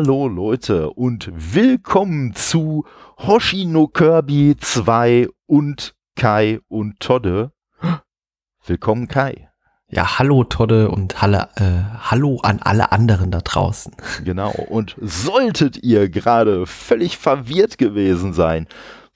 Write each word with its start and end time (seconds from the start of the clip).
Hallo 0.00 0.28
Leute 0.28 0.90
und 0.90 1.28
willkommen 1.34 2.32
zu 2.32 2.84
Hoshino 3.18 3.88
Kirby 3.88 4.54
2 4.56 5.26
und 5.46 5.96
Kai 6.14 6.60
und 6.68 7.00
Todde. 7.00 7.50
Willkommen 8.64 9.08
Kai. 9.08 9.50
Ja, 9.90 10.20
hallo 10.20 10.44
Todde 10.44 10.88
und 10.88 11.20
halle, 11.20 11.48
äh, 11.56 11.98
hallo 11.98 12.38
an 12.44 12.60
alle 12.62 12.92
anderen 12.92 13.32
da 13.32 13.40
draußen. 13.40 13.92
Genau, 14.22 14.52
und 14.52 14.94
solltet 15.00 15.82
ihr 15.82 16.08
gerade 16.08 16.66
völlig 16.66 17.18
verwirrt 17.18 17.76
gewesen 17.76 18.32
sein, 18.32 18.68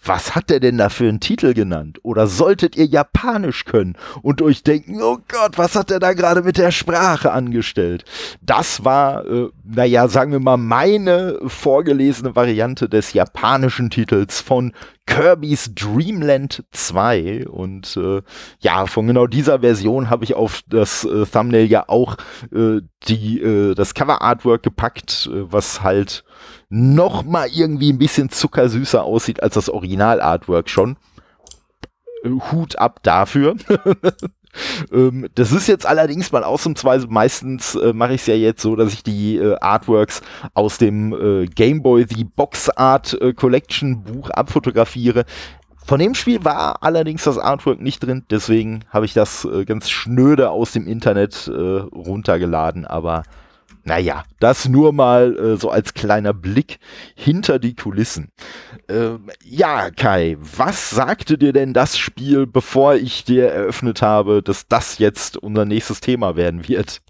was 0.05 0.35
hat 0.35 0.51
er 0.51 0.61
denn 0.61 0.79
da 0.79 0.89
für 0.89 1.09
einen 1.09 1.21
Titel 1.21 1.55
genannt? 1.55 1.99
Oder 2.03 2.27
solltet 2.27 2.77
ihr 2.77 2.87
Japanisch 2.87 3.65
können 3.65 3.97
und 4.23 4.43
euch 4.43 4.63
denken, 4.63 5.01
oh 5.01 5.19
Gott, 5.29 5.59
was 5.59 5.77
hat 5.77 5.91
er 5.91 6.01
da 6.01 6.13
gerade 6.13 6.43
mit 6.43 6.59
der 6.59 6.73
Sprache 6.73 7.33
angestellt? 7.33 8.05
Das 8.41 8.85
war, 8.85 9.25
äh, 9.27 9.49
naja, 9.65 10.09
sagen 10.09 10.33
wir 10.33 10.41
mal, 10.41 10.57
meine 10.57 11.39
vorgelesene 11.47 12.35
Variante 12.35 12.89
des 12.89 13.13
japanischen 13.13 13.91
Titels 13.91 14.41
von 14.41 14.73
Kirby's 15.07 15.75
Dreamland 15.75 16.65
2 16.71 17.49
und 17.49 17.97
äh, 17.97 18.23
ja, 18.61 18.87
von 18.87 19.07
genau 19.07 19.27
dieser 19.27 19.61
Version 19.61 20.11
habe 20.11 20.25
ich 20.25 20.35
auf 20.35 20.63
das 20.69 21.05
äh, 21.05 21.27
Thumbnail 21.27 21.67
ja 21.67 21.89
auch 21.89 22.17
äh, 22.53 22.81
die 23.09 23.41
äh, 23.41 23.75
das 23.75 23.95
Cover 23.95 24.23
Artwork 24.23 24.63
gepackt, 24.63 25.29
äh, 25.33 25.53
was 25.53 25.83
halt 25.83 26.25
noch 26.69 27.25
mal 27.25 27.49
irgendwie 27.49 27.93
ein 27.93 27.99
bisschen 27.99 28.31
zuckersüßer 28.31 29.03
aussieht 29.03 29.43
als 29.43 29.55
das 29.55 29.69
Original 29.69 30.21
Artwork 30.21 30.69
schon. 30.69 30.97
Äh, 32.25 32.31
Hut 32.51 32.79
ab 32.79 33.01
dafür. 33.03 33.57
Ähm, 34.93 35.29
das 35.35 35.53
ist 35.53 35.67
jetzt 35.67 35.87
allerdings 35.87 36.33
mal 36.33 36.45
ausnahmsweise, 36.45 37.07
meistens 37.09 37.75
äh, 37.75 37.93
mache 37.93 38.15
ich 38.15 38.21
es 38.23 38.27
ja 38.27 38.35
jetzt 38.35 38.63
so, 38.63 38.77
dass 38.77 38.93
ich 38.93 39.03
die 39.03 39.37
äh, 39.37 39.57
Artworks 39.61 40.21
aus 40.55 40.79
dem 40.79 41.13
äh, 41.15 41.47
Game 41.47 41.83
Boy 41.83 42.05
The 42.09 42.25
Box 42.25 42.69
Art 42.71 43.19
äh, 43.21 43.33
Collection 43.33 44.03
Buch 44.05 44.31
abfotografiere. 44.31 45.25
Von 45.85 45.99
dem 45.99 46.15
Spiel 46.15 46.45
war 46.45 46.83
allerdings 46.83 47.25
das 47.25 47.39
Artwork 47.39 47.81
nicht 47.81 48.01
drin, 48.01 48.25
deswegen 48.31 48.85
habe 48.91 49.07
ich 49.07 49.15
das 49.15 49.45
äh, 49.45 49.65
ganz 49.65 49.91
schnöde 49.91 50.51
aus 50.51 50.73
dem 50.73 50.87
Internet 50.87 51.51
runtergeladen, 51.51 52.87
aber 52.87 53.25
naja, 53.85 54.25
das 54.39 54.69
nur 54.69 54.93
mal 54.93 55.37
äh, 55.37 55.57
so 55.57 55.71
als 55.71 55.95
kleiner 55.95 56.33
Blick 56.33 56.79
hinter 57.15 57.59
die 57.59 57.75
Kulissen. 57.75 58.31
Ähm, 58.89 59.31
ja, 59.43 59.91
Kai, 59.91 60.37
was 60.39 60.91
sagte 60.91 61.37
dir 61.37 61.53
denn 61.53 61.73
das 61.73 61.99
Spiel, 61.99 62.47
bevor 62.47 62.95
ich 62.95 63.25
dir 63.25 63.49
eröffnet 63.49 64.03
habe, 64.03 64.43
dass 64.43 64.69
das 64.69 64.99
jetzt 64.99 65.37
unser 65.37 65.65
nächstes 65.65 66.01
Thema 66.01 66.37
werden 66.37 66.69
wird? 66.69 67.01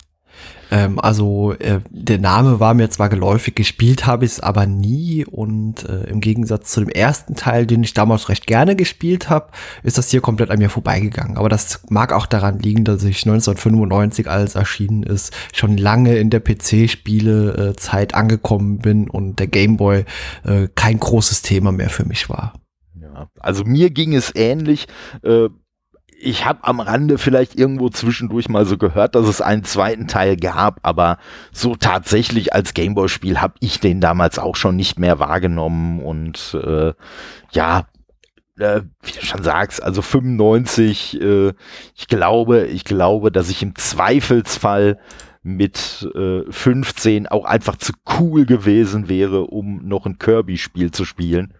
Ähm, 0.72 0.98
also 0.98 1.52
äh, 1.52 1.80
der 1.90 2.18
Name 2.18 2.58
war 2.58 2.72
mir 2.72 2.88
zwar 2.88 3.10
geläufig, 3.10 3.54
gespielt 3.54 4.06
habe 4.06 4.24
ich 4.24 4.32
es 4.32 4.40
aber 4.40 4.66
nie 4.66 5.24
und 5.26 5.86
äh, 5.88 6.04
im 6.04 6.20
Gegensatz 6.20 6.72
zu 6.72 6.80
dem 6.80 6.88
ersten 6.88 7.34
Teil, 7.34 7.66
den 7.66 7.82
ich 7.82 7.92
damals 7.92 8.30
recht 8.30 8.46
gerne 8.46 8.74
gespielt 8.74 9.28
habe, 9.28 9.50
ist 9.82 9.98
das 9.98 10.10
hier 10.10 10.22
komplett 10.22 10.50
an 10.50 10.58
mir 10.58 10.70
vorbeigegangen. 10.70 11.36
Aber 11.36 11.50
das 11.50 11.82
mag 11.90 12.12
auch 12.12 12.24
daran 12.24 12.58
liegen, 12.58 12.84
dass 12.84 13.04
ich 13.04 13.26
1995, 13.26 14.30
als 14.30 14.54
erschienen 14.54 15.02
ist, 15.02 15.34
schon 15.52 15.76
lange 15.76 16.16
in 16.16 16.30
der 16.30 16.40
PC-Spiele-Zeit 16.40 18.14
angekommen 18.14 18.78
bin 18.78 19.10
und 19.10 19.38
der 19.38 19.48
Gameboy 19.48 20.04
äh, 20.44 20.68
kein 20.74 20.98
großes 20.98 21.42
Thema 21.42 21.70
mehr 21.72 21.90
für 21.90 22.06
mich 22.06 22.30
war. 22.30 22.54
Ja, 22.98 23.28
also 23.40 23.64
mir 23.64 23.90
ging 23.90 24.14
es 24.14 24.34
ähnlich. 24.34 24.86
Äh, 25.22 25.48
ich 26.22 26.46
habe 26.46 26.60
am 26.62 26.78
Rande 26.78 27.18
vielleicht 27.18 27.58
irgendwo 27.58 27.88
zwischendurch 27.88 28.48
mal 28.48 28.64
so 28.64 28.78
gehört, 28.78 29.16
dass 29.16 29.26
es 29.26 29.40
einen 29.40 29.64
zweiten 29.64 30.06
Teil 30.06 30.36
gab, 30.36 30.78
aber 30.82 31.18
so 31.50 31.74
tatsächlich 31.74 32.52
als 32.52 32.74
Gameboy-Spiel 32.74 33.40
habe 33.40 33.54
ich 33.58 33.80
den 33.80 34.00
damals 34.00 34.38
auch 34.38 34.54
schon 34.54 34.76
nicht 34.76 35.00
mehr 35.00 35.18
wahrgenommen 35.18 36.00
und 36.00 36.56
äh, 36.62 36.92
ja, 37.50 37.86
äh, 38.58 38.82
wie 39.02 39.12
du 39.12 39.26
schon 39.26 39.42
sagst, 39.42 39.82
also 39.82 40.00
95, 40.00 41.20
äh, 41.20 41.52
ich 41.96 42.06
glaube, 42.06 42.66
ich 42.66 42.84
glaube, 42.84 43.32
dass 43.32 43.50
ich 43.50 43.62
im 43.62 43.74
Zweifelsfall 43.74 44.98
mit 45.42 46.08
äh, 46.14 46.42
15 46.48 47.26
auch 47.26 47.46
einfach 47.46 47.74
zu 47.74 47.94
cool 48.20 48.46
gewesen 48.46 49.08
wäre, 49.08 49.46
um 49.46 49.88
noch 49.88 50.06
ein 50.06 50.18
Kirby-Spiel 50.18 50.92
zu 50.92 51.04
spielen. 51.04 51.54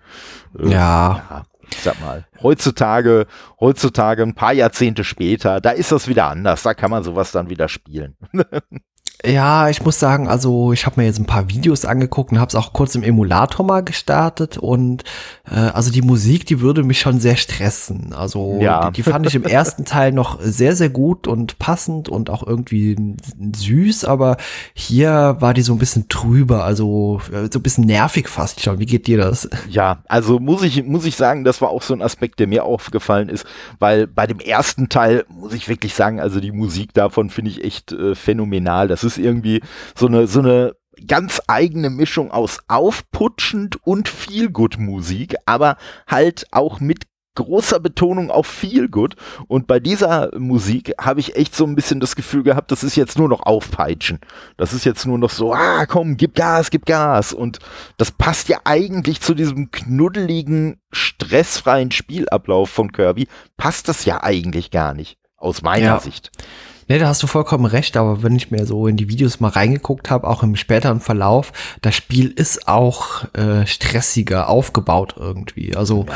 Äh, 0.56 0.68
ja. 0.68 1.24
ja 1.28 1.42
ich 1.72 1.83
sag 1.83 2.00
mal, 2.00 2.27
heutzutage, 2.43 3.27
heutzutage, 3.60 4.22
ein 4.22 4.34
paar 4.34 4.53
Jahrzehnte 4.53 5.05
später, 5.05 5.60
da 5.60 5.71
ist 5.71 5.93
das 5.93 6.09
wieder 6.09 6.27
anders. 6.27 6.62
Da 6.62 6.75
kann 6.75 6.91
man 6.91 7.03
sowas 7.03 7.33
dann 7.33 7.50
wieder 7.50 7.69
spielen. 7.69 8.16
Ja, 9.25 9.69
ich 9.69 9.84
muss 9.84 10.00
sagen, 10.00 10.27
also 10.27 10.72
ich 10.72 10.84
habe 10.84 11.00
mir 11.00 11.06
jetzt 11.06 11.21
ein 11.21 11.27
paar 11.27 11.49
Videos 11.49 11.84
angeguckt 11.84 12.33
und 12.33 12.41
habe 12.41 12.49
es 12.49 12.56
auch 12.56 12.72
kurz 12.72 12.97
im 12.97 13.05
Emulator 13.05 13.65
mal 13.65 13.84
gestartet 13.84 14.59
und 14.59 15.05
äh, 15.49 15.55
also 15.55 15.93
die 15.93 16.03
Musik, 16.03 16.44
die 16.47 16.60
würde 16.60 16.83
mich 16.83 17.00
schon 17.00 17.21
sehr 17.21 17.37
stressen. 17.37 18.12
Also 18.15 18.59
ja. 18.60 18.91
die, 18.91 19.03
die 19.03 19.10
fand 19.10 19.27
ich 19.27 19.37
im 19.37 19.44
ersten 19.44 19.84
Teil 19.84 20.10
noch 20.10 20.41
sehr, 20.41 20.75
sehr 20.75 20.88
gut 20.88 21.28
und 21.28 21.60
passend 21.60 22.09
und 22.09 22.31
auch 22.31 22.44
irgendwie 22.44 22.97
süß, 23.55 24.05
aber 24.05 24.38
hier 24.75 25.37
war 25.39 25.54
die 25.54 25.62
so 25.62 25.72
ein 25.72 25.78
bisschen 25.78 26.09
trüber, 26.09 26.65
also 26.65 27.21
äh, 27.33 27.49
so 27.53 27.60
ein 27.60 27.62
bisschen 27.62 27.84
nervig 27.84 28.28
fast 28.28 28.60
schon. 28.60 28.81
Wie 28.81 28.87
geht 28.87 29.06
dir 29.06 29.19
das? 29.19 29.49
Ja, 29.71 30.03
also 30.09 30.41
muss 30.41 30.65
ich, 30.65 30.84
muss 30.84 31.04
ich 31.04 31.15
sagen, 31.15 31.44
das 31.44 31.60
war 31.60 31.71
auch 31.71 31.83
so 31.83 31.94
ein 31.94 32.03
Aspekt, 32.03 32.41
der 32.41 32.49
mir 32.49 32.65
aufgefallen 32.65 33.28
ist, 33.28 33.47
weil 33.78 34.09
bei 34.09 34.27
dem 34.27 34.41
ersten 34.41 34.89
Teil 34.89 35.25
muss 35.28 35.54
ich 35.54 35.69
wirklich 35.69 35.94
sagen, 35.94 36.19
also 36.19 36.41
die 36.41 36.53
Musik 36.53 36.93
davon 36.93 37.31
finde 37.31 37.53
ich 37.53 37.62
echt 37.62 37.93
äh, 37.93 38.16
phänomenal. 38.16 38.89
Das 38.89 39.04
ist 39.04 39.11
ist 39.12 39.24
irgendwie 39.24 39.60
so 39.94 40.06
eine, 40.06 40.26
so 40.26 40.40
eine 40.40 40.74
ganz 41.06 41.40
eigene 41.46 41.90
Mischung 41.90 42.30
aus 42.30 42.58
aufputschend 42.68 43.78
und 43.84 44.08
Feelgood 44.08 44.78
Musik, 44.78 45.34
aber 45.46 45.76
halt 46.06 46.46
auch 46.52 46.80
mit 46.80 47.06
großer 47.34 47.80
Betonung 47.80 48.30
auf 48.30 48.46
Feel 48.46 48.88
Good. 48.88 49.16
Und 49.48 49.66
bei 49.66 49.80
dieser 49.80 50.30
Musik 50.38 50.92
habe 51.00 51.20
ich 51.20 51.36
echt 51.36 51.54
so 51.54 51.64
ein 51.64 51.74
bisschen 51.74 52.00
das 52.00 52.16
Gefühl 52.16 52.42
gehabt, 52.42 52.70
das 52.70 52.84
ist 52.84 52.96
jetzt 52.96 53.18
nur 53.18 53.28
noch 53.28 53.42
Aufpeitschen. 53.42 54.20
Das 54.56 54.72
ist 54.72 54.84
jetzt 54.84 55.06
nur 55.06 55.18
noch 55.18 55.30
so, 55.30 55.54
ah, 55.54 55.86
komm, 55.86 56.16
gib 56.16 56.34
Gas, 56.34 56.70
gib 56.70 56.86
Gas. 56.86 57.32
Und 57.32 57.58
das 57.96 58.10
passt 58.10 58.48
ja 58.48 58.60
eigentlich 58.64 59.20
zu 59.20 59.34
diesem 59.34 59.70
knuddeligen, 59.70 60.80
stressfreien 60.92 61.90
Spielablauf 61.90 62.70
von 62.70 62.92
Kirby. 62.92 63.28
Passt 63.56 63.88
das 63.88 64.04
ja 64.04 64.22
eigentlich 64.22 64.70
gar 64.70 64.94
nicht. 64.94 65.18
Aus 65.36 65.62
meiner 65.62 65.84
ja. 65.84 66.00
Sicht. 66.00 66.30
Ne, 66.88 66.98
da 66.98 67.09
hast 67.09 67.22
du 67.22 67.26
vollkommen 67.26 67.65
recht, 67.65 67.97
aber 67.97 68.22
wenn 68.22 68.37
ich 68.37 68.50
mir 68.50 68.66
so 68.66 68.87
in 68.87 68.97
die 68.97 69.09
Videos 69.09 69.41
mal 69.41 69.48
reingeguckt 69.48 70.10
habe, 70.10 70.26
auch 70.26 70.43
im 70.43 70.56
späteren 70.56 71.00
Verlauf, 71.00 71.53
das 71.81 71.94
Spiel 71.94 72.28
ist 72.31 72.69
auch 72.69 73.25
äh, 73.34 73.66
stressiger 73.66 74.48
aufgebaut 74.48 75.15
irgendwie. 75.16 75.76
Also 75.76 76.06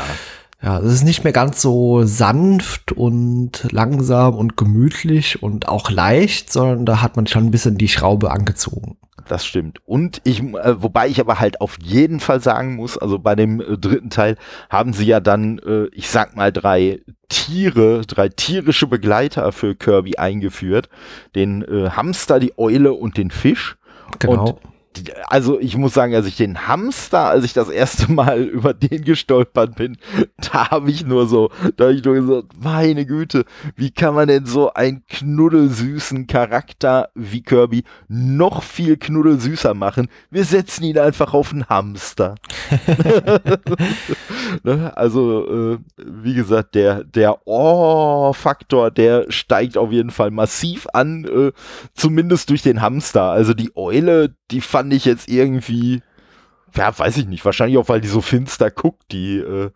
ja. 0.61 0.69
ja, 0.69 0.79
es 0.79 0.93
ist 0.93 1.03
nicht 1.03 1.23
mehr 1.23 1.33
ganz 1.33 1.61
so 1.61 2.03
sanft 2.03 2.91
und 2.91 3.67
langsam 3.71 4.35
und 4.35 4.57
gemütlich 4.57 5.41
und 5.41 5.67
auch 5.67 5.89
leicht, 5.89 6.51
sondern 6.51 6.85
da 6.85 7.01
hat 7.01 7.15
man 7.15 7.27
schon 7.27 7.45
ein 7.45 7.51
bisschen 7.51 7.77
die 7.77 7.89
Schraube 7.89 8.31
angezogen 8.31 8.97
das 9.27 9.45
stimmt. 9.45 9.79
Und 9.85 10.21
ich, 10.23 10.41
äh, 10.41 10.81
wobei 10.81 11.07
ich 11.07 11.19
aber 11.19 11.39
halt 11.39 11.61
auf 11.61 11.77
jeden 11.81 12.19
Fall 12.19 12.41
sagen 12.41 12.75
muss, 12.75 12.97
also 12.97 13.19
bei 13.19 13.35
dem 13.35 13.61
äh, 13.61 13.77
dritten 13.77 14.09
Teil 14.09 14.37
haben 14.69 14.93
sie 14.93 15.05
ja 15.05 15.19
dann, 15.19 15.59
äh, 15.59 15.85
ich 15.93 16.09
sag 16.09 16.35
mal, 16.35 16.51
drei 16.51 17.01
Tiere, 17.29 18.01
drei 18.07 18.29
tierische 18.29 18.87
Begleiter 18.87 19.51
für 19.51 19.75
Kirby 19.75 20.15
eingeführt. 20.15 20.89
Den 21.35 21.61
äh, 21.61 21.89
Hamster, 21.89 22.39
die 22.39 22.57
Eule 22.57 22.93
und 22.93 23.17
den 23.17 23.31
Fisch. 23.31 23.77
Genau. 24.19 24.45
Und 24.45 24.76
also 25.27 25.59
ich 25.59 25.77
muss 25.77 25.93
sagen, 25.93 26.13
als 26.13 26.25
ich 26.25 26.37
den 26.37 26.67
Hamster, 26.67 27.25
als 27.25 27.45
ich 27.45 27.53
das 27.53 27.69
erste 27.69 28.11
Mal 28.11 28.41
über 28.43 28.73
den 28.73 29.03
gestolpert 29.03 29.75
bin, 29.75 29.97
da 30.37 30.71
habe 30.71 30.91
ich 30.91 31.05
nur 31.05 31.27
so, 31.27 31.49
da 31.75 31.85
habe 31.85 31.93
ich 31.93 32.03
nur 32.03 32.15
gesagt, 32.15 32.47
meine 32.59 33.05
Güte, 33.05 33.45
wie 33.75 33.91
kann 33.91 34.15
man 34.15 34.27
denn 34.27 34.45
so 34.45 34.73
einen 34.73 35.03
knuddelsüßen 35.07 36.27
Charakter 36.27 37.09
wie 37.15 37.41
Kirby 37.41 37.83
noch 38.07 38.63
viel 38.63 38.97
knuddelsüßer 38.97 39.73
machen? 39.73 40.07
Wir 40.29 40.45
setzen 40.45 40.83
ihn 40.83 40.97
einfach 40.97 41.33
auf 41.33 41.51
einen 41.51 41.67
Hamster. 41.67 42.35
ne? 44.63 44.95
Also, 44.95 45.73
äh, 45.73 45.77
wie 45.97 46.33
gesagt, 46.33 46.75
der, 46.75 47.03
der 47.03 47.47
Oh-Faktor, 47.47 48.91
der 48.91 49.25
steigt 49.29 49.77
auf 49.77 49.91
jeden 49.91 50.11
Fall 50.11 50.31
massiv 50.31 50.87
an, 50.93 51.25
äh, 51.25 51.51
zumindest 51.93 52.49
durch 52.49 52.61
den 52.61 52.81
Hamster. 52.81 53.23
Also 53.23 53.53
die 53.53 53.75
Eule, 53.75 54.35
die 54.51 54.61
fand 54.61 54.93
ich 54.93 55.05
jetzt 55.05 55.29
irgendwie, 55.29 56.01
ja, 56.75 56.97
weiß 56.97 57.17
ich 57.17 57.27
nicht, 57.27 57.43
wahrscheinlich 57.43 57.77
auch, 57.77 57.89
weil 57.89 58.01
die 58.01 58.07
so 58.07 58.21
finster 58.21 58.69
guckt, 58.69 59.11
die, 59.11 59.37
äh, 59.37 59.71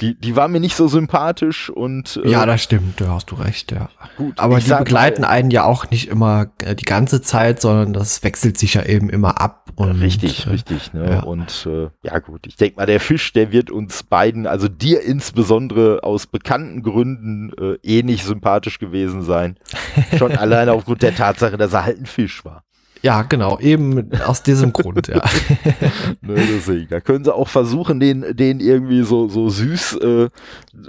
die, 0.00 0.18
die 0.18 0.36
war 0.36 0.48
mir 0.48 0.60
nicht 0.60 0.76
so 0.76 0.88
sympathisch 0.88 1.70
und. 1.70 2.20
Äh, 2.24 2.30
ja, 2.30 2.46
das 2.46 2.62
stimmt, 2.62 3.00
da 3.00 3.08
hast 3.08 3.30
du 3.30 3.36
recht, 3.36 3.72
ja. 3.72 3.88
Gut, 4.16 4.38
aber 4.38 4.58
die 4.60 4.70
begleiten 4.70 5.22
mal, 5.22 5.28
einen 5.28 5.50
ja 5.50 5.64
auch 5.64 5.90
nicht 5.90 6.08
immer 6.08 6.48
äh, 6.62 6.74
die 6.74 6.84
ganze 6.84 7.22
Zeit, 7.22 7.60
sondern 7.60 7.92
das 7.92 8.22
wechselt 8.22 8.58
sich 8.58 8.74
ja 8.74 8.84
eben 8.84 9.10
immer 9.10 9.40
ab. 9.40 9.70
Und, 9.76 10.00
richtig, 10.00 10.46
äh, 10.46 10.50
richtig, 10.50 10.92
ne? 10.92 11.10
Ja. 11.10 11.22
Und 11.22 11.66
äh, 11.66 11.88
ja 12.02 12.18
gut, 12.18 12.46
ich 12.46 12.56
denke 12.56 12.76
mal, 12.76 12.86
der 12.86 13.00
Fisch, 13.00 13.32
der 13.32 13.52
wird 13.52 13.70
uns 13.70 14.02
beiden, 14.02 14.46
also 14.46 14.68
dir 14.68 15.02
insbesondere 15.02 16.02
aus 16.02 16.26
bekannten 16.26 16.82
Gründen 16.82 17.52
äh, 17.58 17.78
eh 17.82 18.02
nicht 18.02 18.24
sympathisch 18.24 18.78
gewesen 18.78 19.22
sein. 19.22 19.56
Schon 20.18 20.36
alleine 20.36 20.72
aufgrund 20.72 21.02
der 21.02 21.14
Tatsache, 21.14 21.56
dass 21.56 21.72
er 21.72 21.84
halt 21.84 22.00
ein 22.00 22.06
Fisch 22.06 22.44
war. 22.44 22.64
Ja, 23.02 23.22
genau, 23.22 23.58
eben 23.60 24.10
aus 24.26 24.42
diesem 24.42 24.72
Grund, 24.72 25.08
ja. 25.08 25.16
ne, 26.20 26.34
deswegen, 26.34 26.88
da 26.88 27.00
können 27.00 27.24
sie 27.24 27.34
auch 27.34 27.48
versuchen, 27.48 28.00
den, 28.00 28.36
den 28.36 28.60
irgendwie 28.60 29.02
so, 29.02 29.28
so 29.28 29.48
süß 29.48 29.98
äh, 30.02 30.28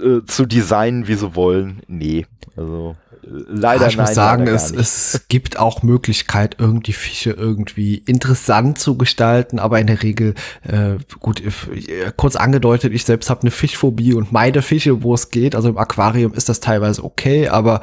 äh, 0.02 0.24
zu 0.26 0.46
designen, 0.46 1.06
wie 1.06 1.14
sie 1.14 1.34
wollen. 1.34 1.80
Nee, 1.86 2.26
also 2.56 2.96
leider 3.22 3.86
ich 3.88 3.96
nein, 3.96 4.06
muss 4.06 4.14
sagen, 4.14 4.46
es, 4.46 4.70
es 4.70 5.24
gibt 5.28 5.58
auch 5.58 5.82
Möglichkeit, 5.82 6.56
irgendwie 6.58 6.92
Fische 6.92 7.30
irgendwie 7.30 7.96
interessant 8.06 8.78
zu 8.78 8.96
gestalten, 8.96 9.58
aber 9.58 9.80
in 9.80 9.86
der 9.86 10.02
Regel, 10.02 10.34
äh, 10.62 10.96
gut, 11.18 11.40
äh, 11.40 12.12
kurz 12.16 12.36
angedeutet, 12.36 12.92
ich 12.92 13.04
selbst 13.04 13.30
habe 13.30 13.42
eine 13.42 13.50
Fischphobie 13.50 14.14
und 14.14 14.32
meide 14.32 14.62
Fische, 14.62 15.02
wo 15.02 15.14
es 15.14 15.30
geht. 15.30 15.54
Also 15.54 15.68
im 15.68 15.78
Aquarium 15.78 16.34
ist 16.34 16.48
das 16.48 16.60
teilweise 16.60 17.04
okay, 17.04 17.48
aber 17.48 17.80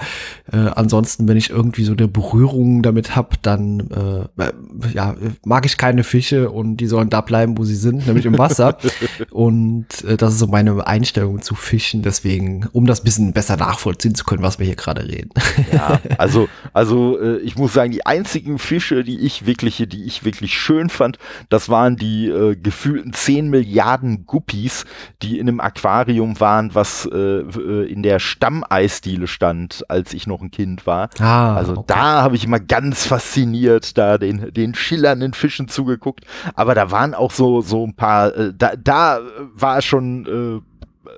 äh, 0.51 0.57
ansonsten, 0.57 1.27
wenn 1.27 1.37
ich 1.37 1.49
irgendwie 1.49 1.83
so 1.83 1.93
eine 1.93 2.07
Berührung 2.07 2.83
damit 2.83 3.15
habe, 3.15 3.35
dann 3.41 4.27
äh, 4.37 4.43
äh, 4.43 4.53
ja, 4.93 5.15
mag 5.45 5.65
ich 5.65 5.77
keine 5.77 6.03
Fische 6.03 6.49
und 6.49 6.77
die 6.77 6.87
sollen 6.87 7.09
da 7.09 7.21
bleiben, 7.21 7.57
wo 7.57 7.63
sie 7.63 7.75
sind, 7.75 8.07
nämlich 8.07 8.25
im 8.25 8.37
Wasser. 8.37 8.77
und 9.31 9.87
äh, 10.03 10.17
das 10.17 10.33
ist 10.33 10.39
so 10.39 10.47
meine 10.47 10.85
Einstellung 10.87 11.41
zu 11.41 11.55
Fischen. 11.55 12.01
Deswegen, 12.01 12.67
um 12.71 12.85
das 12.85 13.01
bisschen 13.01 13.33
besser 13.33 13.57
nachvollziehen 13.57 14.15
zu 14.15 14.23
können, 14.23 14.43
was 14.43 14.59
wir 14.59 14.65
hier 14.65 14.75
gerade 14.75 15.07
reden. 15.07 15.26
Ja, 15.71 15.99
also, 16.17 16.47
also 16.73 17.19
äh, 17.19 17.37
ich 17.39 17.57
muss 17.57 17.73
sagen, 17.73 17.91
die 17.91 18.05
einzigen 18.05 18.57
Fische, 18.59 19.03
die 19.03 19.19
ich 19.19 19.45
wirklich, 19.45 19.83
die 19.87 20.05
ich 20.05 20.23
wirklich 20.23 20.57
schön 20.57 20.89
fand, 20.89 21.17
das 21.49 21.67
waren 21.67 21.97
die 21.97 22.27
äh, 22.27 22.55
gefühlten 22.55 23.13
10 23.13 23.49
Milliarden 23.49 24.25
Guppies, 24.25 24.85
die 25.21 25.39
in 25.39 25.47
einem 25.47 25.59
Aquarium 25.59 26.39
waren, 26.39 26.73
was 26.73 27.05
äh, 27.11 27.17
äh, 27.17 27.91
in 27.91 28.03
der 28.03 28.19
Stammeisdiele 28.19 29.27
stand, 29.27 29.83
als 29.89 30.13
ich 30.13 30.27
noch 30.27 30.41
ein 30.41 30.51
Kind 30.51 30.85
war. 30.85 31.09
Ah, 31.19 31.55
also 31.55 31.73
okay. 31.73 31.85
da 31.87 32.21
habe 32.21 32.35
ich 32.35 32.45
immer 32.45 32.59
ganz 32.59 33.05
fasziniert 33.05 33.97
da 33.97 34.17
den, 34.17 34.53
den 34.53 34.75
schillernden 34.75 35.33
Fischen 35.33 35.67
zugeguckt. 35.67 36.25
Aber 36.53 36.75
da 36.75 36.91
waren 36.91 37.13
auch 37.13 37.31
so, 37.31 37.61
so 37.61 37.85
ein 37.85 37.95
paar, 37.95 38.35
äh, 38.35 38.53
da, 38.55 38.75
da 38.75 39.19
war 39.53 39.81
schon 39.81 40.63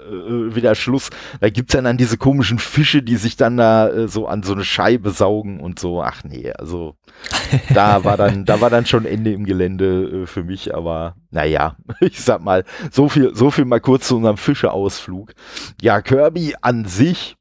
äh, 0.09 0.55
wieder 0.55 0.75
Schluss. 0.75 1.09
Da 1.39 1.49
gibt's 1.49 1.73
ja 1.73 1.81
dann 1.81 1.97
diese 1.97 2.17
komischen 2.17 2.59
Fische, 2.59 3.01
die 3.01 3.15
sich 3.15 3.37
dann 3.37 3.57
da 3.57 3.89
äh, 3.89 4.07
so 4.07 4.27
an 4.27 4.43
so 4.43 4.53
eine 4.53 4.63
Scheibe 4.63 5.11
saugen 5.11 5.59
und 5.59 5.79
so. 5.79 6.01
Ach 6.01 6.23
nee, 6.23 6.51
also 6.51 6.95
da 7.73 8.03
war 8.03 8.17
dann, 8.17 8.45
da 8.45 8.61
war 8.61 8.69
dann 8.69 8.85
schon 8.85 9.05
Ende 9.05 9.31
im 9.33 9.45
Gelände 9.45 10.23
äh, 10.23 10.25
für 10.25 10.43
mich, 10.43 10.73
aber 10.75 11.15
naja, 11.31 11.75
ich 11.99 12.21
sag 12.21 12.41
mal, 12.41 12.63
so 12.91 13.09
viel, 13.09 13.35
so 13.35 13.51
viel 13.51 13.65
mal 13.65 13.81
kurz 13.81 14.07
zu 14.07 14.17
unserem 14.17 14.37
Fischeausflug. 14.37 15.33
Ja, 15.81 16.01
Kirby 16.01 16.55
an 16.61 16.85
sich 16.85 17.35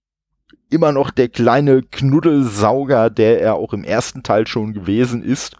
immer 0.70 0.92
noch 0.92 1.10
der 1.10 1.28
kleine 1.28 1.82
Knuddelsauger, 1.82 3.10
der 3.10 3.40
er 3.40 3.54
auch 3.54 3.72
im 3.72 3.84
ersten 3.84 4.22
Teil 4.22 4.46
schon 4.46 4.74
gewesen 4.74 5.22
ist. 5.22 5.56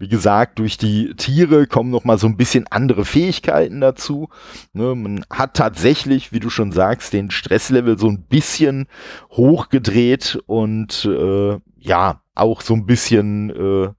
Wie 0.00 0.08
gesagt, 0.08 0.58
durch 0.58 0.78
die 0.78 1.14
Tiere 1.14 1.66
kommen 1.66 1.90
noch 1.90 2.04
mal 2.04 2.16
so 2.16 2.26
ein 2.26 2.38
bisschen 2.38 2.66
andere 2.70 3.04
Fähigkeiten 3.04 3.82
dazu. 3.82 4.30
Ne, 4.72 4.94
man 4.94 5.26
hat 5.28 5.52
tatsächlich, 5.54 6.32
wie 6.32 6.40
du 6.40 6.48
schon 6.48 6.72
sagst, 6.72 7.12
den 7.12 7.30
Stresslevel 7.30 7.98
so 7.98 8.08
ein 8.08 8.22
bisschen 8.22 8.86
hochgedreht 9.30 10.38
und 10.46 11.04
äh, 11.04 11.58
ja, 11.78 12.22
auch 12.34 12.62
so 12.62 12.72
ein 12.72 12.86
bisschen, 12.86 13.50
äh, 13.50 13.90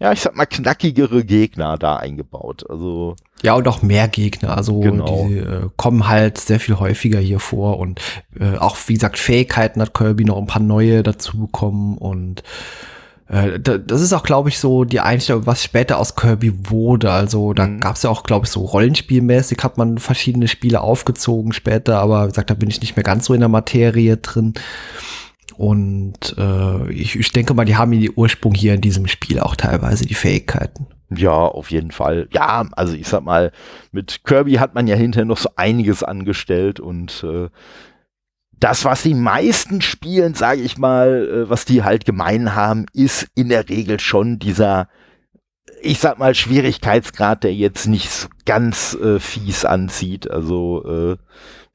ja, 0.00 0.12
ich 0.12 0.20
sag 0.20 0.36
mal, 0.36 0.46
knackigere 0.46 1.24
Gegner 1.24 1.76
da 1.76 1.96
eingebaut. 1.96 2.64
Also 2.70 3.16
Ja, 3.42 3.54
und 3.54 3.66
auch 3.66 3.82
mehr 3.82 4.06
Gegner. 4.06 4.56
Also 4.56 4.78
Genau. 4.78 5.26
die 5.26 5.38
äh, 5.38 5.68
kommen 5.76 6.06
halt 6.06 6.38
sehr 6.38 6.60
viel 6.60 6.78
häufiger 6.78 7.18
hier 7.18 7.40
vor 7.40 7.80
und 7.80 8.00
äh, 8.38 8.56
auch, 8.58 8.76
wie 8.86 8.94
gesagt, 8.94 9.18
Fähigkeiten 9.18 9.82
hat 9.82 9.92
Kirby 9.92 10.24
noch 10.24 10.38
ein 10.38 10.46
paar 10.46 10.62
neue 10.62 11.02
dazu 11.02 11.36
bekommen 11.36 11.98
und 11.98 12.44
das 13.28 14.00
ist 14.00 14.14
auch, 14.14 14.22
glaube 14.22 14.48
ich, 14.48 14.58
so 14.58 14.84
die 14.84 15.00
Einstellung, 15.00 15.44
was 15.46 15.62
später 15.62 15.98
aus 15.98 16.16
Kirby 16.16 16.70
wurde. 16.70 17.10
Also 17.12 17.52
da 17.52 17.66
Mhm. 17.66 17.80
gab 17.80 17.96
es 17.96 18.02
ja 18.02 18.10
auch, 18.10 18.22
glaube 18.22 18.46
ich, 18.46 18.50
so 18.50 18.60
rollenspielmäßig 18.60 19.58
hat 19.62 19.76
man 19.76 19.98
verschiedene 19.98 20.48
Spiele 20.48 20.80
aufgezogen 20.80 21.52
später, 21.52 21.98
aber 21.98 22.24
wie 22.24 22.28
gesagt, 22.30 22.48
da 22.48 22.54
bin 22.54 22.70
ich 22.70 22.80
nicht 22.80 22.96
mehr 22.96 23.04
ganz 23.04 23.26
so 23.26 23.34
in 23.34 23.40
der 23.40 23.50
Materie 23.50 24.16
drin. 24.16 24.54
Und 25.56 26.36
äh, 26.38 26.90
ich, 26.92 27.16
ich 27.16 27.32
denke 27.32 27.52
mal, 27.52 27.64
die 27.64 27.76
haben 27.76 27.90
den 27.90 28.12
Ursprung 28.14 28.54
hier 28.54 28.74
in 28.74 28.80
diesem 28.80 29.08
Spiel 29.08 29.40
auch 29.40 29.56
teilweise, 29.56 30.06
die 30.06 30.14
Fähigkeiten. 30.14 30.86
Ja, 31.14 31.32
auf 31.32 31.70
jeden 31.70 31.90
Fall. 31.90 32.28
Ja, 32.32 32.66
also 32.72 32.94
ich 32.94 33.08
sag 33.08 33.24
mal, 33.24 33.50
mit 33.92 34.24
Kirby 34.24 34.54
hat 34.54 34.74
man 34.74 34.86
ja 34.86 34.94
hinterher 34.94 35.24
noch 35.24 35.38
so 35.38 35.50
einiges 35.56 36.02
angestellt 36.02 36.80
und 36.80 37.24
äh, 37.24 37.48
das, 38.60 38.84
was 38.84 39.02
die 39.02 39.14
meisten 39.14 39.80
spielen, 39.80 40.34
sage 40.34 40.60
ich 40.62 40.78
mal, 40.78 41.28
äh, 41.28 41.50
was 41.50 41.64
die 41.64 41.82
halt 41.82 42.04
gemein 42.04 42.54
haben, 42.54 42.86
ist 42.92 43.28
in 43.34 43.48
der 43.48 43.68
Regel 43.68 44.00
schon 44.00 44.38
dieser, 44.38 44.88
ich 45.80 45.98
sag 45.98 46.18
mal, 46.18 46.34
Schwierigkeitsgrad, 46.34 47.44
der 47.44 47.54
jetzt 47.54 47.86
nicht 47.86 48.28
ganz 48.44 48.94
äh, 48.94 49.20
fies 49.20 49.64
anzieht. 49.64 50.30
Also 50.30 50.84
äh, 50.84 51.16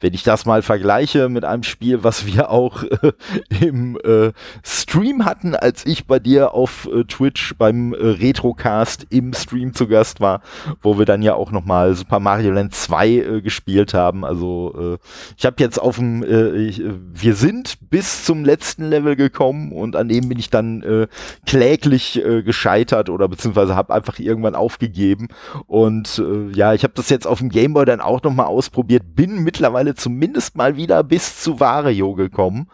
wenn 0.03 0.13
ich 0.13 0.23
das 0.23 0.45
mal 0.45 0.61
vergleiche 0.61 1.29
mit 1.29 1.45
einem 1.45 1.63
Spiel, 1.63 2.03
was 2.03 2.27
wir 2.27 2.49
auch 2.51 2.83
äh, 2.83 3.13
im 3.61 3.97
äh, 4.03 4.33
Stream 4.61 5.23
hatten, 5.23 5.55
als 5.55 5.85
ich 5.85 6.05
bei 6.05 6.19
dir 6.19 6.53
auf 6.53 6.89
äh, 6.93 7.05
Twitch 7.05 7.55
beim 7.57 7.93
äh, 7.93 7.97
Retrocast 7.97 9.07
im 9.09 9.33
Stream 9.33 9.73
zu 9.73 9.87
Gast 9.87 10.19
war, 10.19 10.41
wo 10.81 10.99
wir 10.99 11.05
dann 11.05 11.21
ja 11.21 11.35
auch 11.35 11.51
nochmal 11.51 11.95
Super 11.95 12.19
Mario 12.19 12.51
Land 12.51 12.75
2 12.75 13.07
äh, 13.07 13.41
gespielt 13.41 13.93
haben. 13.93 14.25
Also 14.25 14.97
äh, 14.99 15.33
ich 15.37 15.45
habe 15.45 15.55
jetzt 15.59 15.81
auf 15.81 15.95
dem, 15.95 16.21
wir 16.23 17.35
sind 17.35 17.77
bis 17.89 18.25
zum 18.25 18.43
letzten 18.43 18.83
Level 18.83 19.15
gekommen 19.15 19.71
und 19.71 19.95
an 19.95 20.09
dem 20.09 20.27
bin 20.27 20.37
ich 20.37 20.49
dann 20.49 21.07
kläglich 21.45 22.21
gescheitert 22.43 23.09
oder 23.09 23.27
beziehungsweise 23.27 23.75
habe 23.75 23.93
einfach 23.93 24.19
irgendwann 24.19 24.55
aufgegeben. 24.55 25.29
Und 25.67 26.21
ja, 26.53 26.73
ich 26.73 26.83
habe 26.83 26.93
das 26.95 27.09
jetzt 27.09 27.27
auf 27.27 27.39
dem 27.39 27.49
Gameboy 27.49 27.85
dann 27.85 28.01
auch 28.01 28.21
nochmal 28.23 28.47
ausprobiert, 28.47 29.15
bin 29.15 29.43
mittlerweile 29.43 29.92
zumindest 29.95 30.55
mal 30.55 30.75
wieder 30.75 31.03
bis 31.03 31.41
zu 31.41 31.59
Wario 31.59 32.13
gekommen. 32.13 32.69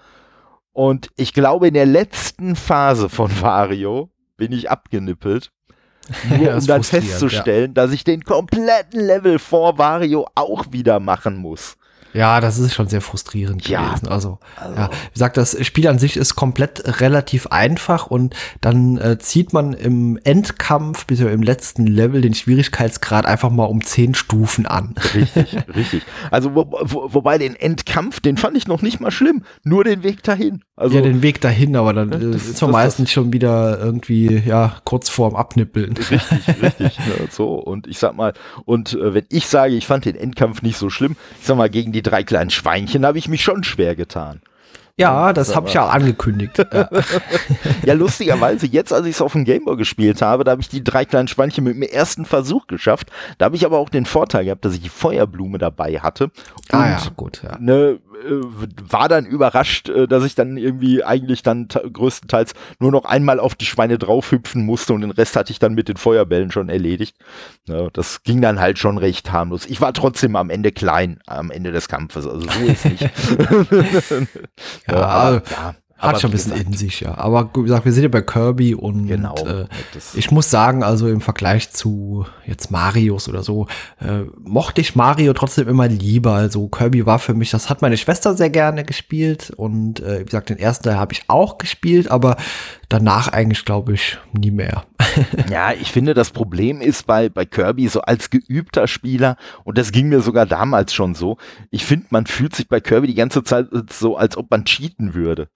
Und 0.72 1.10
ich 1.16 1.34
glaube, 1.34 1.68
in 1.68 1.74
der 1.74 1.86
letzten 1.86 2.56
Phase 2.56 3.10
von 3.10 3.30
Wario 3.42 4.10
bin 4.38 4.52
ich 4.52 4.70
abgenippelt. 4.70 5.52
Nur 6.30 6.40
Ja, 6.40 6.58
um 6.58 6.66
dann 6.66 6.84
festzustellen, 6.84 7.74
dass 7.74 7.92
ich 7.92 8.04
den 8.04 8.24
kompletten 8.24 9.00
Level 9.00 9.38
vor 9.40 9.78
Wario 9.78 10.28
auch 10.36 10.72
wieder 10.72 11.00
machen 11.00 11.38
muss. 11.38 11.78
Ja, 12.14 12.42
das 12.42 12.58
ist 12.58 12.74
schon 12.74 12.88
sehr 12.88 13.02
frustrierend 13.02 13.68
Ja. 13.68 13.90
gewesen. 13.90 14.08
Also, 14.08 14.40
Also, 14.56 14.76
ja, 14.76 14.90
wie 14.90 15.14
gesagt, 15.14 15.38
das 15.38 15.56
Spiel 15.66 15.88
an 15.88 16.00
sich 16.00 16.18
ist 16.18 16.36
komplett 16.36 17.00
relativ 17.02 17.48
einfach 17.48 18.08
und 18.08 18.36
dann 18.62 18.98
äh, 18.98 19.18
zieht 19.20 19.54
man 19.54 19.74
im 19.74 20.20
Endkampf, 20.24 21.06
bis 21.06 21.20
im 21.20 21.44
letzten 21.44 21.86
Level, 21.88 22.22
den 22.22 22.34
Schwierigkeitsgrad 22.34 23.26
einfach 23.26 23.50
mal 23.52 23.66
um 23.66 23.84
zehn 23.84 24.14
Stufen 24.16 24.66
an. 24.66 24.96
Richtig, 25.14 25.56
richtig. 25.76 26.04
Also 26.32 26.56
wo, 26.56 26.66
wo, 26.82 27.14
wobei 27.14 27.38
den 27.38 27.56
Endkampf, 27.56 28.20
den 28.20 28.38
fand 28.38 28.58
ich 28.58 28.68
noch 28.68 28.82
nicht 28.82 29.00
mal 29.00 29.12
schlimm, 29.12 29.44
nur 29.64 29.84
den 29.84 30.04
Weg 30.04 30.24
dahin. 30.24 30.64
Also 30.76 30.96
ja, 30.96 31.02
den 31.02 31.22
Weg 31.22 31.42
dahin, 31.42 31.76
aber 31.76 31.94
dann 31.94 32.12
äh, 32.12 32.32
Das- 32.32 32.48
ist 32.48 32.62
man 32.62 32.72
das- 32.72 32.82
meistens 32.84 33.12
schon 33.12 33.34
wieder 33.34 33.78
irgendwie, 33.80 34.42
ja, 34.46 34.78
kurz 34.86 35.10
vorm 35.10 35.36
Abnippeln. 35.36 35.96
richtig, 35.98 36.48
richtig. 36.62 36.98
Ne, 37.10 37.28
so 37.30 37.54
und 37.56 37.88
ich 37.88 37.98
sag 38.00 38.16
mal, 38.16 38.34
und 38.66 38.94
äh, 38.94 39.14
wenn 39.14 39.26
ich 39.30 39.48
sage, 39.48 39.74
ich 39.76 39.86
fand 39.86 40.06
den 40.06 40.16
Endkampf 40.16 40.62
nicht 40.62 40.78
so 40.78 40.90
schlimm, 40.90 41.16
ich 41.40 41.46
sag 41.48 41.56
mal, 41.58 41.70
gegen 41.70 41.92
die 41.92 41.99
drei 42.02 42.24
kleinen 42.24 42.50
Schweinchen 42.50 43.06
habe 43.06 43.18
ich 43.18 43.28
mich 43.28 43.44
schon 43.44 43.64
schwer 43.64 43.96
getan. 43.96 44.42
Ja, 45.00 45.32
das 45.32 45.56
habe 45.56 45.70
ich 45.70 45.76
ja 45.76 45.86
auch 45.86 45.94
angekündigt. 45.94 46.58
ja. 46.74 46.90
Ja, 47.86 47.94
lustigerweise, 47.94 48.66
jetzt 48.68 48.92
als 48.92 49.06
ich 49.06 49.16
es 49.16 49.22
auf 49.22 49.32
dem 49.32 49.46
Gameboy 49.46 49.78
gespielt 49.78 50.22
habe, 50.22 50.44
da 50.44 50.52
habe 50.52 50.62
ich 50.62 50.68
die 50.68 50.84
drei 50.84 51.06
kleinen 51.06 51.30
Schweinchen 51.30 51.64
mit 51.64 51.76
dem 51.76 51.84
ersten 51.84 52.26
Versuch 52.26 52.68
geschafft. 52.68 53.10
Da 53.38 53.46
habe 53.46 53.56
ich 53.56 53.66
aber 53.66 53.78
auch 53.78 53.88
den 53.88 54.06
Vorteil 54.06 54.44
gehabt, 54.44 54.66
dass 54.66 54.74
ich 54.74 54.82
die 54.82 54.90
Feuerblume 54.90 55.58
dabei 55.58 56.02
hatte. 56.02 56.26
Und 56.26 56.34
ah 56.72 56.90
ja, 56.90 57.00
gut, 57.16 57.42
ja. 57.44 57.58
ne, 57.60 58.00
war 58.24 59.10
dann 59.10 59.26
überrascht, 59.26 59.90
äh, 59.90 60.08
dass 60.08 60.24
ich 60.24 60.36
dann 60.36 60.58
irgendwie 60.58 61.04
eigentlich 61.04 61.44
dann 61.44 61.68
größtenteils 61.68 62.54
nur 62.80 62.92
noch 62.92 63.06
einmal 63.06 63.40
auf 63.40 63.56
die 63.56 63.66
Schweine 63.66 63.98
draufhüpfen 63.98 64.66
musste 64.66 64.94
und 64.94 65.02
den 65.02 65.12
Rest 65.12 65.36
hatte 65.36 65.52
ich 65.52 65.60
dann 65.60 65.74
mit 65.74 65.88
den 65.88 65.98
Feuerbällen 65.98 66.52
schon 66.52 66.70
erledigt. 66.70 67.16
Ja, 67.68 67.90
das 67.92 68.24
ging 68.24 68.42
dann 68.42 68.60
halt 68.60 68.80
schon 68.80 68.98
recht 68.98 69.32
harmlos. 69.32 69.66
Ich 69.66 69.82
war 69.82 69.94
trotzdem 69.94 70.36
am 70.36 70.50
Ende 70.50 70.72
klein, 70.72 71.20
am 71.28 71.52
Ende 71.52 71.72
des 71.72 71.88
Kampfes, 71.88 72.28
also 72.28 72.48
so 72.48 72.66
ist 72.66 72.86
nicht. 72.86 73.10
Ja, 74.88 74.96
aber, 74.96 75.44
ja, 75.50 75.76
aber 76.00 76.14
Hat 76.14 76.22
schon 76.22 76.30
ein 76.30 76.32
bisschen 76.32 76.52
gesagt, 76.54 76.70
in 76.70 76.78
sich, 76.78 77.02
ja. 77.02 77.18
Aber 77.18 77.50
wie 77.56 77.64
gesagt, 77.64 77.84
wir 77.84 77.92
sind 77.92 78.04
ja 78.04 78.10
bei 78.10 78.22
Kirby 78.22 78.74
und 78.74 79.08
Genau. 79.08 79.36
äh, 79.46 79.66
ich 80.14 80.32
muss 80.32 80.50
sagen, 80.50 80.82
also 80.82 81.08
im 81.10 81.20
Vergleich 81.20 81.72
zu 81.72 82.26
jetzt 82.46 82.72
Marios 82.72 83.28
oder 83.28 83.44
so, 83.44 83.68
äh, 84.00 84.22
mochte 84.42 84.80
ich 84.82 84.96
Mario 84.96 85.34
trotzdem 85.34 85.68
immer 85.68 85.88
lieber. 85.90 86.34
Also 86.34 86.68
Kirby 86.70 87.06
war 87.06 87.20
für 87.20 87.34
mich, 87.34 87.52
das 87.52 87.70
hat 87.70 87.82
meine 87.82 87.98
Schwester 87.98 88.34
sehr 88.36 88.50
gerne 88.50 88.86
gespielt 88.86 89.52
und 89.56 90.00
äh, 90.00 90.22
wie 90.22 90.26
gesagt, 90.26 90.50
den 90.50 90.58
ersten 90.58 90.86
Teil 90.86 90.98
habe 90.98 91.12
ich 91.14 91.24
auch 91.28 91.58
gespielt, 91.58 92.10
aber 92.10 92.38
danach 92.88 93.28
eigentlich, 93.28 93.66
glaube 93.66 93.94
ich, 93.94 94.18
nie 94.34 94.52
mehr. 94.52 94.86
Ja, 95.50 95.74
ich 95.74 95.92
finde, 95.92 96.14
das 96.14 96.30
Problem 96.30 96.82
ist 96.82 97.08
bei, 97.08 97.30
bei 97.30 97.46
Kirby 97.46 97.88
so 97.88 98.02
als 98.02 98.30
geübter 98.30 98.88
Spieler, 98.88 99.38
und 99.64 99.78
das 99.78 99.92
ging 99.92 100.10
mir 100.10 100.22
sogar 100.22 100.46
damals 100.46 100.94
schon 100.94 101.16
so, 101.16 101.38
ich 101.72 101.84
finde, 101.84 102.08
man 102.12 102.26
fühlt 102.26 102.56
sich 102.56 102.68
bei 102.68 102.80
Kirby 102.80 103.08
die 103.08 103.16
ganze 103.16 103.44
Zeit 103.44 103.68
so, 103.92 104.16
als 104.18 104.38
ob 104.38 104.52
man 104.52 104.66
cheaten 104.66 105.14
würde. 105.16 105.50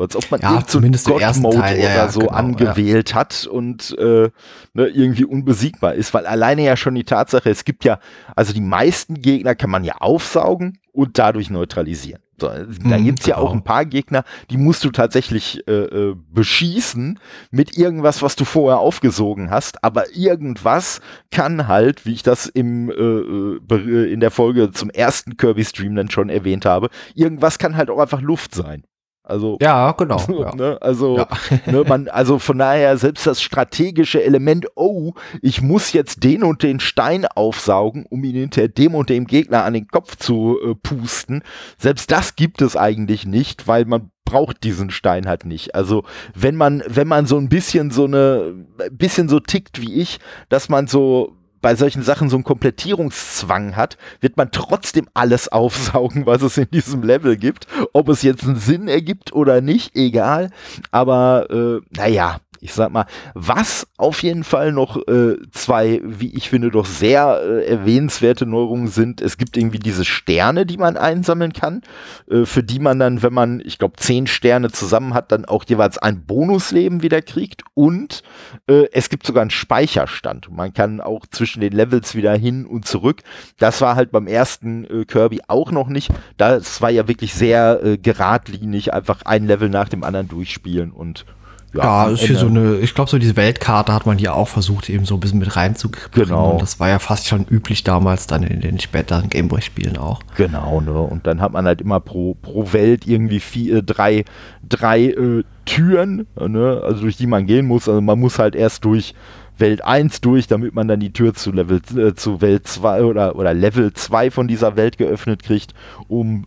Als 0.00 0.16
ob 0.16 0.30
man 0.30 0.40
ja, 0.40 0.62
zumindest 0.66 1.04
so 1.04 1.12
God-Mode 1.18 1.58
Teil, 1.58 1.78
oder 1.78 1.94
ja, 1.94 2.08
so 2.08 2.20
genau, 2.20 2.32
angewählt 2.32 3.14
hat 3.14 3.46
und 3.46 3.96
äh, 3.98 4.30
ne, 4.74 4.86
irgendwie 4.86 5.24
unbesiegbar 5.24 5.94
ist, 5.94 6.14
weil 6.14 6.26
alleine 6.26 6.62
ja 6.64 6.76
schon 6.76 6.94
die 6.94 7.04
Tatsache, 7.04 7.50
es 7.50 7.64
gibt 7.64 7.84
ja, 7.84 7.98
also 8.36 8.52
die 8.52 8.60
meisten 8.60 9.20
Gegner 9.20 9.54
kann 9.54 9.70
man 9.70 9.84
ja 9.84 9.96
aufsaugen 10.00 10.78
und 10.92 11.18
dadurch 11.18 11.50
neutralisieren. 11.50 12.22
So, 12.40 12.48
da 12.48 12.98
Mhm, 12.98 13.04
gibt's 13.04 13.26
ja 13.26 13.36
genau. 13.36 13.48
auch 13.48 13.52
ein 13.52 13.62
paar 13.64 13.84
Gegner, 13.84 14.24
die 14.50 14.56
musst 14.56 14.82
du 14.84 14.90
tatsächlich 14.90 15.66
äh, 15.68 15.72
äh, 15.72 16.16
beschießen 16.32 17.18
mit 17.50 17.76
irgendwas, 17.76 18.22
was 18.22 18.34
du 18.34 18.44
vorher 18.44 18.78
aufgesogen 18.78 19.50
hast. 19.50 19.84
Aber 19.84 20.14
irgendwas 20.16 21.00
kann 21.30 21.68
halt, 21.68 22.06
wie 22.06 22.14
ich 22.14 22.22
das 22.22 22.46
im, 22.46 22.90
äh, 22.90 23.74
äh, 23.74 24.12
in 24.12 24.20
der 24.20 24.30
Folge 24.30 24.72
zum 24.72 24.88
ersten 24.90 25.36
Kirby-Stream 25.36 25.94
dann 25.94 26.10
schon 26.10 26.30
erwähnt 26.30 26.64
habe, 26.64 26.88
irgendwas 27.14 27.58
kann 27.58 27.76
halt 27.76 27.90
auch 27.90 27.98
einfach 27.98 28.22
Luft 28.22 28.54
sein. 28.54 28.84
Also, 29.30 29.56
Ja, 29.60 29.92
genau. 29.92 30.20
ne? 30.56 30.78
also, 30.80 31.18
Ja. 31.18 31.28
ne, 31.66 31.84
man, 31.86 32.08
also 32.08 32.38
von 32.38 32.58
daher 32.58 32.96
selbst 32.98 33.26
das 33.26 33.40
strategische 33.40 34.22
Element, 34.22 34.66
oh, 34.74 35.12
ich 35.40 35.62
muss 35.62 35.92
jetzt 35.92 36.24
den 36.24 36.42
und 36.42 36.62
den 36.62 36.80
Stein 36.80 37.26
aufsaugen, 37.26 38.06
um 38.08 38.24
ihn 38.24 38.34
hinter 38.36 38.68
dem 38.68 38.94
und 38.94 39.08
dem 39.08 39.26
Gegner 39.26 39.64
an 39.64 39.74
den 39.74 39.88
Kopf 39.88 40.16
zu 40.16 40.58
äh, 40.62 40.74
pusten. 40.74 41.42
Selbst 41.78 42.10
das 42.10 42.36
gibt 42.36 42.60
es 42.60 42.76
eigentlich 42.76 43.26
nicht, 43.26 43.68
weil 43.68 43.84
man 43.84 44.10
braucht 44.24 44.62
diesen 44.62 44.90
Stein 44.90 45.26
halt 45.26 45.44
nicht. 45.44 45.74
Also 45.74 46.04
wenn 46.34 46.54
man, 46.54 46.82
wenn 46.86 47.08
man 47.08 47.26
so 47.26 47.36
ein 47.36 47.48
bisschen 47.48 47.90
so 47.90 48.04
eine, 48.04 48.54
ein 48.78 48.96
bisschen 48.96 49.28
so 49.28 49.40
tickt 49.40 49.80
wie 49.80 49.94
ich, 49.94 50.20
dass 50.48 50.68
man 50.68 50.86
so 50.86 51.36
bei 51.60 51.74
solchen 51.74 52.02
Sachen 52.02 52.30
so 52.30 52.36
einen 52.36 52.44
Komplettierungszwang 52.44 53.76
hat, 53.76 53.96
wird 54.20 54.36
man 54.36 54.50
trotzdem 54.50 55.08
alles 55.14 55.48
aufsaugen, 55.48 56.26
was 56.26 56.42
es 56.42 56.56
in 56.56 56.70
diesem 56.70 57.02
Level 57.02 57.36
gibt. 57.36 57.66
Ob 57.92 58.08
es 58.08 58.22
jetzt 58.22 58.44
einen 58.44 58.56
Sinn 58.56 58.88
ergibt 58.88 59.32
oder 59.32 59.60
nicht, 59.60 59.96
egal. 59.96 60.50
Aber 60.90 61.50
äh, 61.50 61.80
naja, 61.96 62.40
ich 62.60 62.74
sag 62.74 62.92
mal, 62.92 63.06
was 63.34 63.86
auf 63.96 64.22
jeden 64.22 64.44
Fall 64.44 64.72
noch 64.72 64.96
äh, 65.08 65.36
zwei, 65.50 66.00
wie 66.04 66.34
ich 66.34 66.50
finde, 66.50 66.70
doch 66.70 66.86
sehr 66.86 67.40
äh, 67.42 67.64
erwähnenswerte 67.64 68.46
Neuerungen 68.46 68.88
sind. 68.88 69.20
Es 69.20 69.38
gibt 69.38 69.56
irgendwie 69.56 69.78
diese 69.78 70.04
Sterne, 70.04 70.66
die 70.66 70.76
man 70.76 70.96
einsammeln 70.96 71.52
kann, 71.52 71.82
äh, 72.30 72.44
für 72.44 72.62
die 72.62 72.78
man 72.78 72.98
dann, 72.98 73.22
wenn 73.22 73.32
man, 73.32 73.60
ich 73.64 73.78
glaube, 73.78 73.96
zehn 73.96 74.26
Sterne 74.26 74.70
zusammen 74.70 75.14
hat, 75.14 75.32
dann 75.32 75.44
auch 75.44 75.64
jeweils 75.66 75.98
ein 75.98 76.24
Bonusleben 76.26 77.02
wieder 77.02 77.22
kriegt. 77.22 77.62
Und 77.74 78.22
äh, 78.66 78.84
es 78.92 79.08
gibt 79.08 79.26
sogar 79.26 79.42
einen 79.42 79.50
Speicherstand. 79.50 80.50
Man 80.50 80.74
kann 80.74 81.00
auch 81.00 81.26
zwischen 81.26 81.60
den 81.60 81.72
Levels 81.72 82.14
wieder 82.14 82.36
hin 82.36 82.66
und 82.66 82.86
zurück. 82.86 83.22
Das 83.58 83.80
war 83.80 83.96
halt 83.96 84.12
beim 84.12 84.26
ersten 84.26 84.84
äh, 84.84 85.04
Kirby 85.06 85.40
auch 85.48 85.70
noch 85.70 85.88
nicht. 85.88 86.10
Das 86.36 86.82
war 86.82 86.90
ja 86.90 87.08
wirklich 87.08 87.32
sehr 87.34 87.80
äh, 87.82 87.98
geradlinig, 87.98 88.92
einfach 88.92 89.22
ein 89.24 89.46
Level 89.46 89.70
nach 89.70 89.88
dem 89.88 90.04
anderen 90.04 90.28
durchspielen 90.28 90.90
und 90.90 91.24
Ja, 91.72 92.06
am 92.06 92.14
ist 92.14 92.22
hier 92.22 92.36
so 92.36 92.46
eine, 92.46 92.78
ich 92.78 92.94
glaube, 92.94 93.10
so 93.10 93.18
diese 93.18 93.36
Weltkarte 93.36 93.92
hat 93.92 94.06
man 94.06 94.18
hier 94.18 94.34
auch 94.34 94.48
versucht, 94.48 94.88
eben 94.88 95.04
so 95.04 95.14
ein 95.14 95.20
bisschen 95.20 95.38
mit 95.38 95.54
reinzukriegen. 95.54 96.28
Genau. 96.28 96.52
Und 96.52 96.62
das 96.62 96.80
war 96.80 96.88
ja 96.88 96.98
fast 96.98 97.28
schon 97.28 97.44
üblich 97.48 97.84
damals 97.84 98.26
dann 98.26 98.42
in 98.42 98.60
den 98.60 98.80
späteren 98.80 99.28
Gameboy-Spielen 99.28 99.96
auch. 99.96 100.20
Genau, 100.36 100.80
ne? 100.80 100.92
Und 100.92 101.26
dann 101.26 101.40
hat 101.40 101.52
man 101.52 101.66
halt 101.66 101.80
immer 101.80 102.00
pro, 102.00 102.34
pro 102.34 102.72
Welt 102.72 103.06
irgendwie 103.06 103.40
vier, 103.40 103.82
drei, 103.82 104.24
drei 104.68 105.06
äh, 105.06 105.44
Türen, 105.64 106.26
ne? 106.36 106.82
Also 106.84 107.02
durch 107.02 107.16
die 107.16 107.26
man 107.26 107.46
gehen 107.46 107.66
muss. 107.66 107.88
Also 107.88 108.00
man 108.00 108.18
muss 108.18 108.38
halt 108.38 108.56
erst 108.56 108.84
durch 108.84 109.14
Welt 109.60 109.84
1 109.84 110.20
durch, 110.22 110.48
damit 110.48 110.74
man 110.74 110.88
dann 110.88 111.00
die 111.00 111.12
Tür 111.12 111.34
zu 111.34 111.52
Level 111.52 111.80
äh, 111.96 112.14
zu 112.14 112.40
Welt 112.40 112.66
2 112.66 113.04
oder, 113.04 113.36
oder 113.36 113.54
Level 113.54 113.92
2 113.92 114.30
von 114.30 114.48
dieser 114.48 114.76
Welt 114.76 114.98
geöffnet 114.98 115.42
kriegt, 115.42 115.74
um 116.08 116.46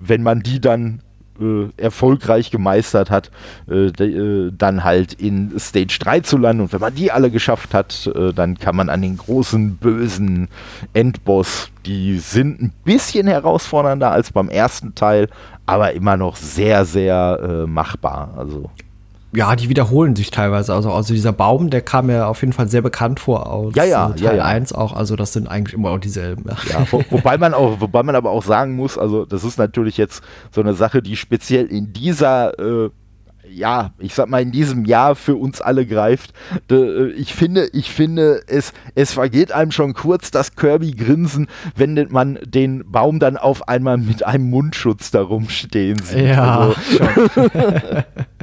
wenn 0.00 0.22
man 0.22 0.40
die 0.40 0.60
dann 0.60 1.02
äh, 1.40 1.68
erfolgreich 1.76 2.50
gemeistert 2.50 3.10
hat, 3.10 3.30
äh, 3.68 3.90
de, 3.90 4.48
äh, 4.48 4.52
dann 4.56 4.84
halt 4.84 5.14
in 5.14 5.58
Stage 5.58 5.98
3 6.00 6.20
zu 6.20 6.36
landen. 6.36 6.62
Und 6.62 6.72
wenn 6.72 6.80
man 6.80 6.94
die 6.94 7.12
alle 7.12 7.30
geschafft 7.30 7.74
hat, 7.74 8.10
äh, 8.14 8.32
dann 8.32 8.58
kann 8.58 8.76
man 8.76 8.88
an 8.88 9.02
den 9.02 9.16
großen, 9.16 9.76
bösen 9.76 10.48
Endboss, 10.92 11.70
die 11.86 12.18
sind 12.18 12.60
ein 12.60 12.72
bisschen 12.84 13.26
herausfordernder 13.26 14.10
als 14.10 14.32
beim 14.32 14.48
ersten 14.48 14.94
Teil, 14.94 15.28
aber 15.66 15.92
immer 15.92 16.16
noch 16.16 16.36
sehr, 16.36 16.84
sehr 16.84 17.40
äh, 17.42 17.66
machbar. 17.66 18.34
Also, 18.36 18.70
Ja, 19.32 19.54
die 19.56 19.68
wiederholen 19.68 20.16
sich 20.16 20.30
teilweise. 20.30 20.72
Also, 20.72 20.90
also 20.90 21.12
dieser 21.12 21.32
Baum, 21.32 21.68
der 21.70 21.82
kam 21.82 22.06
mir 22.06 22.26
auf 22.26 22.40
jeden 22.40 22.52
Fall 22.52 22.68
sehr 22.68 22.82
bekannt 22.82 23.20
vor 23.20 23.50
aus 23.52 23.74
Ja, 23.74 23.84
ja, 23.84 24.10
äh, 24.10 24.14
Teil 24.14 24.22
ja, 24.22 24.34
ja. 24.34 24.44
1 24.44 24.72
auch. 24.72 24.94
Also 24.94 25.16
das 25.16 25.32
sind 25.32 25.48
eigentlich 25.48 25.74
immer 25.74 25.90
auch 25.90 25.98
dieselben. 25.98 26.44
ja, 26.70 26.86
wo, 26.90 27.04
wobei 27.10 27.36
man 27.36 27.52
auch, 27.52 27.80
wobei 27.80 28.02
man 28.02 28.16
aber 28.16 28.30
auch 28.30 28.44
sagen 28.44 28.74
muss, 28.74 28.96
also 28.96 29.26
das 29.26 29.44
ist 29.44 29.58
natürlich 29.58 29.98
jetzt 29.98 30.22
so 30.50 30.60
eine 30.62 30.74
Sache, 30.74 31.02
die 31.02 31.16
speziell 31.16 31.66
in 31.66 31.92
dieser 31.92 32.58
äh, 32.58 32.90
ja, 33.50 33.92
ich 33.98 34.14
sag 34.14 34.28
mal, 34.28 34.42
in 34.42 34.52
diesem 34.52 34.84
Jahr 34.84 35.16
für 35.16 35.36
uns 35.36 35.60
alle 35.60 35.86
greift. 35.86 36.32
Äh, 36.70 37.08
ich 37.12 37.34
finde, 37.34 37.68
ich 37.72 37.90
finde, 37.90 38.42
es, 38.46 38.72
es 38.94 39.12
vergeht 39.12 39.52
einem 39.52 39.70
schon 39.70 39.94
kurz 39.94 40.30
das 40.30 40.54
Kirby-Grinsen, 40.54 41.48
wenn 41.74 42.08
man 42.10 42.38
den 42.44 42.90
Baum 42.90 43.18
dann 43.18 43.36
auf 43.36 43.68
einmal 43.68 43.96
mit 43.96 44.24
einem 44.24 44.50
Mundschutz 44.50 45.10
darum 45.10 45.48
stehen 45.48 45.98
sieht. 46.02 46.26
Ja, 46.26 46.58
Also. 46.58 47.48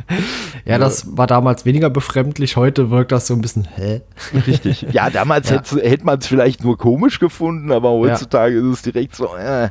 ja, 0.66 0.78
das 0.78 1.18
war 1.18 1.28
damals 1.28 1.66
weniger 1.66 1.90
befremdlich. 1.90 2.56
Heute 2.58 2.92
wirkt 2.92 3.12
das 3.12 3.28
so 3.28 3.34
ein 3.34 3.42
bisschen, 3.42 3.68
hä? 3.76 4.02
richtig. 4.48 4.86
Ja, 4.92 5.10
damals 5.10 5.50
Ja. 5.50 5.58
hätte 5.58 5.82
hätte 5.82 6.06
man 6.06 6.20
es 6.20 6.28
vielleicht 6.28 6.64
nur 6.64 6.78
komisch 6.78 7.20
gefunden, 7.20 7.72
aber 7.72 7.90
heutzutage 7.92 8.58
ist 8.58 8.66
es 8.66 8.82
direkt 8.84 9.16
so, 9.16 9.36
äh, 9.36 9.70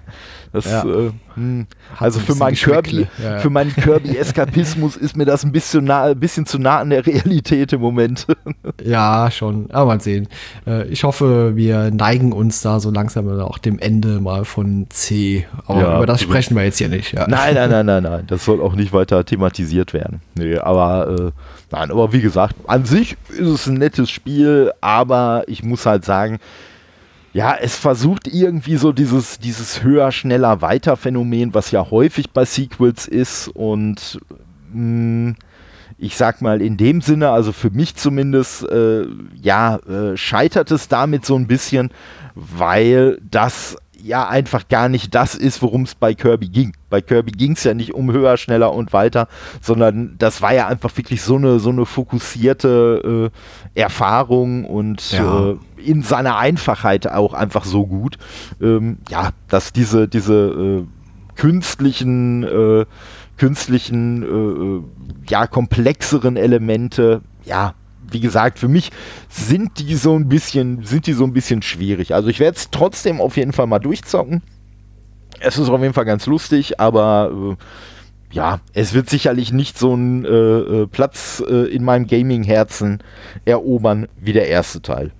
das, 0.55 0.65
Ja. 0.65 0.85
äh, 0.85 1.11
hm. 1.35 1.67
Also 1.99 2.21
für 2.21 2.35
meinen 2.37 2.55
Kirby. 2.55 3.07
Ja, 3.23 3.39
für 3.41 3.51
meinen 3.51 3.75
Kirby-Eskapismus 3.75 4.97
ist 4.97 5.17
mir 5.17 5.25
das 5.25 5.45
ein 5.45 5.53
bisschen, 5.53 5.85
nah, 5.85 6.05
ein 6.05 6.19
bisschen 6.21 6.47
zu 6.47 6.59
nah 6.59 6.79
an 6.79 6.91
der 6.91 7.05
Realität 7.07 7.73
im 7.73 7.81
Moment. 7.81 8.27
Ja, 8.85 9.31
schon. 9.31 9.71
Aber 9.71 9.87
mal 9.87 10.01
sehen. 10.01 10.29
Äh, 10.67 10.85
Ich 10.89 11.05
hoffe, 11.05 11.53
wir 11.57 11.91
neigen 11.91 12.33
uns 12.33 12.61
da 12.61 12.81
so 12.81 12.91
langsam 12.91 13.29
auch 13.41 13.59
dem 13.59 13.79
Ende 13.79 14.21
mal 14.21 14.45
von 14.45 14.87
C. 14.91 15.47
Aber 15.67 15.97
über 15.97 16.07
das 16.07 16.21
sprechen 16.21 16.57
wir 16.57 16.65
jetzt 16.65 16.79
hier 16.79 16.89
nicht. 16.89 17.15
Nein, 17.15 17.55
nein, 17.55 17.71
nein, 17.71 17.87
nein, 17.87 18.03
nein. 18.03 18.25
Das 18.27 18.45
soll 18.45 18.61
auch 18.61 18.75
nicht 18.75 18.93
weiter 18.93 19.25
thematisiert 19.25 19.93
werden. 19.93 20.21
Nee, 20.35 20.59
aber 20.59 21.09
äh, 21.09 21.31
nein, 21.71 21.91
aber 21.91 22.13
wie 22.13 22.21
gesagt, 22.21 22.57
an 22.67 22.85
sich 22.85 23.17
ist 23.31 23.49
es 23.49 23.67
ein 23.67 23.75
nettes 23.75 24.11
Spiel, 24.11 24.73
aber 24.81 25.45
ich 25.47 25.63
muss 25.63 25.87
halt 25.87 26.05
sagen, 26.05 26.39
ja, 27.35 27.55
es 27.61 27.77
versucht 27.77 28.27
irgendwie 28.29 28.77
so 28.77 28.93
dieses, 28.93 29.39
dieses 29.39 29.83
höher, 29.83 30.11
schneller, 30.13 30.63
weiter 30.63 30.97
Phänomen, 30.97 31.53
was 31.53 31.71
ja 31.73 31.91
häufig 31.91 32.31
bei 32.31 32.45
Sequels 32.47 33.07
ist 33.09 33.49
und 33.49 34.19
mh, 34.73 35.35
ich 35.99 36.17
sag 36.17 36.43
mal 36.43 36.63
in 36.63 36.77
dem 36.77 37.01
Sinne, 37.01 37.31
also 37.31 37.53
für 37.53 37.71
mich 37.71 37.97
zumindest, 37.97 38.69
äh, 38.71 39.05
ja, 39.43 39.77
äh, 39.77 40.17
scheitert 40.17 40.71
es 40.71 40.89
damit 40.89 41.25
so 41.27 41.37
ein 41.37 41.47
bisschen, 41.47 41.91
weil 42.35 43.19
das 43.31 43.77
ja 44.03 44.29
einfach 44.29 44.69
gar 44.69 44.89
nicht 44.91 45.15
das 45.15 45.35
ist, 45.35 45.63
worum 45.63 45.83
es 45.83 45.95
bei 45.95 46.13
Kirby 46.15 46.49
ging. 46.49 46.73
Bei 46.91 47.01
Kirby 47.01 47.31
ging 47.33 47.53
es 47.53 47.65
ja 47.65 47.73
nicht 47.75 47.95
um 47.95 48.13
höher, 48.13 48.37
schneller 48.37 48.73
und 48.75 48.93
weiter, 48.93 49.29
sondern 49.63 50.17
das 50.19 50.43
war 50.43 50.53
ja 50.53 50.67
einfach 50.69 50.95
wirklich 50.97 51.23
so 51.23 51.37
eine, 51.37 51.59
so 51.59 51.71
eine 51.71 51.87
fokussierte 51.87 53.31
äh, 53.75 53.81
Erfahrung 53.81 54.65
und 54.67 55.13
Ja. 55.13 55.51
äh, 55.53 55.57
in 55.85 56.03
seiner 56.03 56.37
Einfachheit 56.37 57.11
auch 57.11 57.35
einfach 57.35 57.65
so 57.65 57.87
gut, 57.87 58.19
ähm, 58.61 58.99
ja, 59.09 59.31
dass 59.49 59.73
diese, 59.73 60.09
diese 60.09 60.35
äh, 60.85 60.85
künstlichen, 61.37 62.43
äh, 62.45 62.87
künstlichen, 63.37 64.23
äh, 64.23 64.27
äh, 64.27 64.83
ja, 65.29 65.47
komplexeren 65.47 66.37
Elemente, 66.37 67.23
ja, 67.45 67.75
wie 68.11 68.21
gesagt, 68.21 68.59
für 68.59 68.69
mich 68.69 68.91
sind 69.29 69.79
die 69.79 69.95
so 69.97 70.15
ein 70.15 70.29
bisschen, 70.29 70.85
sind 70.85 71.07
die 71.07 71.15
so 71.15 71.25
ein 71.25 71.33
bisschen 71.33 71.63
schwierig. 71.63 72.15
Also 72.15 72.29
ich 72.29 72.39
werde 72.39 72.57
es 72.57 72.71
trotzdem 72.71 73.21
auf 73.21 73.37
jeden 73.37 73.53
Fall 73.53 73.67
mal 73.67 73.79
durchzocken. 73.79 74.43
Es 75.41 75.59
ist 75.59 75.69
auf 75.69 75.81
jeden 75.81 75.95
Fall 75.95 76.05
ganz 76.05 76.27
lustig, 76.27 76.81
aber 76.81 77.57
äh, 77.59 77.65
ja, 78.35 78.61
es 78.73 78.95
wird 78.95 79.09
sicherlich 79.09 79.53
nicht 79.53 79.79
so 79.79 79.93
einen 79.93 80.25
äh, 80.25 80.29
äh, 80.29 80.87
Platz 80.87 81.43
äh, 81.47 81.69
in 81.73 81.85
meinem 81.85 82.07
Gaming-Herzen 82.07 83.03
erobern 83.45 84.09
wie 84.21 84.33
der 84.33 84.49
erste 84.49 84.83
Teil. 84.83 85.13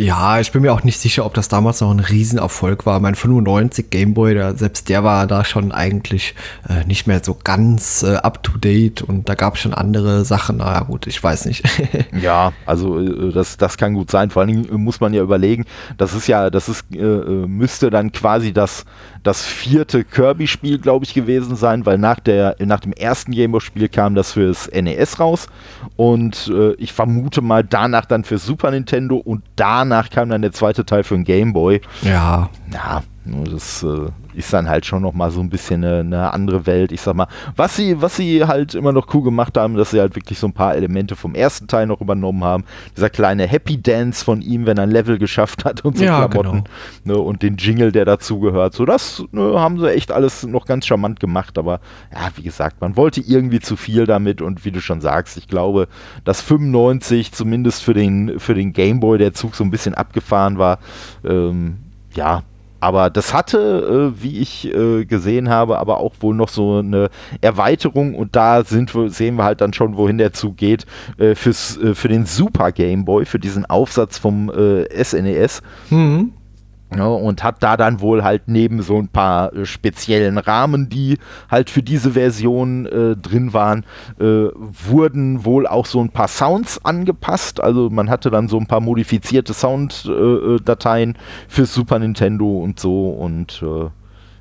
Ja, 0.00 0.38
ich 0.38 0.52
bin 0.52 0.62
mir 0.62 0.72
auch 0.72 0.84
nicht 0.84 1.00
sicher, 1.00 1.26
ob 1.26 1.34
das 1.34 1.48
damals 1.48 1.80
noch 1.80 1.90
ein 1.90 1.98
Riesenerfolg 1.98 2.86
war. 2.86 3.00
Mein 3.00 3.16
95 3.16 3.90
Gameboy, 3.90 4.32
der, 4.32 4.56
selbst 4.56 4.88
der 4.88 5.02
war 5.02 5.26
da 5.26 5.44
schon 5.44 5.72
eigentlich 5.72 6.36
äh, 6.68 6.84
nicht 6.84 7.08
mehr 7.08 7.20
so 7.20 7.36
ganz 7.42 8.04
äh, 8.04 8.14
up 8.14 8.44
to 8.44 8.52
date 8.58 9.02
und 9.02 9.28
da 9.28 9.34
gab 9.34 9.56
es 9.56 9.60
schon 9.60 9.74
andere 9.74 10.24
Sachen. 10.24 10.58
Na 10.58 10.72
ja, 10.72 10.80
gut, 10.84 11.08
ich 11.08 11.22
weiß 11.22 11.46
nicht. 11.46 11.64
Ja, 12.20 12.52
also 12.66 13.00
äh, 13.00 13.32
das, 13.32 13.56
das 13.56 13.76
kann 13.76 13.94
gut 13.94 14.10
sein. 14.10 14.30
Vor 14.30 14.40
allen 14.40 14.48
Dingen 14.48 14.68
äh, 14.68 14.78
muss 14.78 15.00
man 15.00 15.14
ja 15.14 15.22
überlegen, 15.22 15.64
das 15.98 16.14
ist 16.14 16.26
ja, 16.26 16.50
das 16.50 16.68
ist, 16.68 16.84
äh, 16.94 16.98
äh, 16.98 17.46
müsste 17.46 17.90
dann 17.90 18.12
quasi 18.12 18.52
das, 18.52 18.84
das 19.22 19.44
vierte 19.44 20.04
Kirby-Spiel, 20.04 20.78
glaube 20.78 21.04
ich, 21.04 21.14
gewesen 21.14 21.56
sein, 21.56 21.86
weil 21.86 21.98
nach, 21.98 22.20
der, 22.20 22.56
nach 22.64 22.80
dem 22.80 22.92
ersten 22.92 23.32
Gameboy-Spiel 23.32 23.88
kam 23.88 24.14
das 24.14 24.32
fürs 24.32 24.70
NES 24.70 25.20
raus 25.20 25.48
und 25.96 26.52
ich 26.78 26.92
vermute 26.92 27.42
mal 27.42 27.64
danach 27.64 28.04
dann 28.04 28.24
für 28.24 28.38
Super 28.38 28.70
Nintendo 28.70 29.16
und 29.16 29.42
danach 29.56 29.87
kam 30.10 30.28
dann 30.28 30.42
der 30.42 30.52
zweite 30.52 30.84
Teil 30.84 31.04
für 31.04 31.14
den 31.14 31.24
Gameboy. 31.24 31.80
ja, 32.02 32.50
Ja, 32.72 33.02
nur 33.24 33.44
das 33.44 33.82
äh, 33.82 34.10
ist 34.38 34.52
dann 34.52 34.68
halt 34.68 34.86
schon 34.86 35.02
nochmal 35.02 35.32
so 35.32 35.40
ein 35.40 35.50
bisschen 35.50 35.84
eine, 35.84 36.00
eine, 36.00 36.32
andere 36.32 36.64
Welt. 36.66 36.92
Ich 36.92 37.00
sag 37.00 37.16
mal, 37.16 37.26
was 37.56 37.74
sie, 37.74 38.00
was 38.00 38.16
sie 38.16 38.44
halt 38.44 38.74
immer 38.74 38.92
noch 38.92 39.12
cool 39.12 39.24
gemacht 39.24 39.58
haben, 39.58 39.74
dass 39.74 39.90
sie 39.90 40.00
halt 40.00 40.14
wirklich 40.14 40.38
so 40.38 40.46
ein 40.46 40.52
paar 40.52 40.76
Elemente 40.76 41.16
vom 41.16 41.34
ersten 41.34 41.66
Teil 41.66 41.86
noch 41.86 42.00
übernommen 42.00 42.44
haben. 42.44 42.64
Dieser 42.96 43.10
kleine 43.10 43.48
Happy 43.48 43.82
Dance 43.82 44.24
von 44.24 44.40
ihm, 44.40 44.64
wenn 44.64 44.78
er 44.78 44.84
ein 44.84 44.92
Level 44.92 45.18
geschafft 45.18 45.64
hat 45.64 45.84
und 45.84 45.98
so 45.98 46.04
ja, 46.04 46.28
Klamotten. 46.28 46.64
Genau. 47.04 47.18
Ne, 47.18 47.18
und 47.18 47.42
den 47.42 47.56
Jingle, 47.56 47.90
der 47.90 48.04
dazugehört. 48.04 48.74
So, 48.74 48.84
das 48.84 49.24
ne, 49.32 49.58
haben 49.58 49.80
sie 49.80 49.90
echt 49.90 50.12
alles 50.12 50.46
noch 50.46 50.66
ganz 50.66 50.86
charmant 50.86 51.18
gemacht. 51.18 51.58
Aber 51.58 51.80
ja, 52.12 52.30
wie 52.36 52.42
gesagt, 52.42 52.80
man 52.80 52.96
wollte 52.96 53.20
irgendwie 53.20 53.60
zu 53.60 53.74
viel 53.74 54.06
damit 54.06 54.40
und 54.40 54.64
wie 54.64 54.70
du 54.70 54.80
schon 54.80 55.00
sagst, 55.00 55.36
ich 55.36 55.48
glaube, 55.48 55.88
dass 56.22 56.40
95 56.42 57.32
zumindest 57.32 57.82
für 57.82 57.94
den, 57.94 58.38
für 58.38 58.54
den 58.54 58.72
Gameboy 58.72 59.18
der 59.18 59.32
Zug 59.32 59.56
so 59.56 59.64
ein 59.64 59.72
bisschen 59.72 59.94
abgefahren 59.94 60.58
war. 60.58 60.78
Ähm, 61.24 61.78
ja, 62.14 62.42
aber 62.80 63.10
das 63.10 63.34
hatte, 63.34 64.12
äh, 64.16 64.22
wie 64.22 64.38
ich 64.38 64.72
äh, 64.74 65.04
gesehen 65.04 65.48
habe, 65.48 65.78
aber 65.78 65.98
auch 65.98 66.14
wohl 66.20 66.34
noch 66.34 66.48
so 66.48 66.78
eine 66.78 67.10
Erweiterung 67.40 68.14
und 68.14 68.36
da 68.36 68.64
sind 68.64 68.94
wir, 68.94 69.10
sehen 69.10 69.36
wir 69.36 69.44
halt 69.44 69.60
dann 69.60 69.72
schon, 69.72 69.96
wohin 69.96 70.18
der 70.18 70.32
Zug 70.32 70.56
geht, 70.56 70.86
äh, 71.18 71.34
fürs, 71.34 71.76
äh, 71.78 71.94
für 71.94 72.08
den 72.08 72.26
Super 72.26 72.72
Game 72.72 73.04
Boy, 73.04 73.24
für 73.24 73.38
diesen 73.38 73.66
Aufsatz 73.66 74.18
vom 74.18 74.50
SNES. 74.50 75.62
Äh, 75.90 75.94
mhm. 75.94 76.32
Ja, 76.96 77.06
und 77.06 77.44
hat 77.44 77.62
da 77.62 77.76
dann 77.76 78.00
wohl 78.00 78.24
halt 78.24 78.44
neben 78.46 78.80
so 78.80 78.96
ein 78.96 79.08
paar 79.08 79.52
äh, 79.52 79.66
speziellen 79.66 80.38
Rahmen, 80.38 80.88
die 80.88 81.18
halt 81.50 81.68
für 81.68 81.82
diese 81.82 82.12
Version 82.12 82.86
äh, 82.86 83.14
drin 83.14 83.52
waren, 83.52 83.84
äh, 84.18 84.46
wurden 84.54 85.44
wohl 85.44 85.66
auch 85.66 85.84
so 85.84 86.00
ein 86.00 86.08
paar 86.08 86.28
Sounds 86.28 86.82
angepasst. 86.84 87.62
Also 87.62 87.90
man 87.90 88.08
hatte 88.08 88.30
dann 88.30 88.48
so 88.48 88.56
ein 88.58 88.66
paar 88.66 88.80
modifizierte 88.80 89.52
Sounddateien 89.52 91.14
äh, 91.14 91.18
für 91.46 91.66
Super 91.66 91.98
Nintendo 91.98 92.58
und 92.58 92.80
so 92.80 93.10
und 93.10 93.62
äh, 93.62 93.90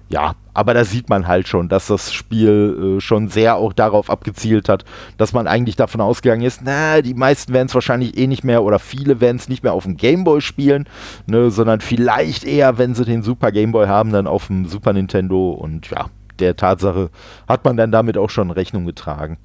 ja, 0.10 0.34
aber 0.54 0.74
da 0.74 0.86
sieht 0.86 1.10
man 1.10 1.28
halt 1.28 1.48
schon, 1.48 1.70
dass 1.70 1.88
das 1.88 2.14
Spiel 2.14 2.98
äh, 2.98 3.02
schon 3.02 3.28
sehr 3.28 3.58
auch 3.58 3.74
darauf 3.74 4.10
abgezielt 4.10 4.70
hat, 4.70 4.86
dass 5.18 5.34
man 5.34 5.48
eigentlich 5.48 5.76
davon 5.76 6.02
ausgegangen 6.02 6.44
ist, 6.44 6.62
na, 6.64 7.02
die 7.02 7.14
meisten 7.14 7.54
werden 7.54 7.68
es 7.68 7.76
wahrscheinlich 7.76 8.18
eh 8.18 8.28
nicht 8.28 8.44
mehr 8.44 8.64
oder 8.64 8.80
viele 8.80 9.20
werden 9.20 9.38
es 9.38 9.50
nicht 9.50 9.64
mehr 9.64 9.74
auf 9.74 9.84
dem 9.84 9.98
Gameboy 9.98 10.42
spielen, 10.42 10.86
ne, 11.26 11.52
sondern 11.52 11.82
vielleicht 11.82 12.46
eher, 12.46 12.78
wenn 12.78 12.96
sie 12.96 13.06
den 13.06 13.22
Super 13.22 13.52
Gameboy 13.52 13.88
haben, 13.88 14.12
dann 14.12 14.28
auf 14.28 14.48
dem 14.48 14.66
Super 14.66 14.94
Nintendo 14.94 15.52
und 15.52 15.90
ja, 15.90 16.06
der 16.40 16.56
Tatsache 16.56 17.10
hat 17.48 17.66
man 17.66 17.78
dann 17.78 17.92
damit 17.92 18.18
auch 18.18 18.30
schon 18.30 18.52
Rechnung 18.52 18.86
getragen. 18.86 19.38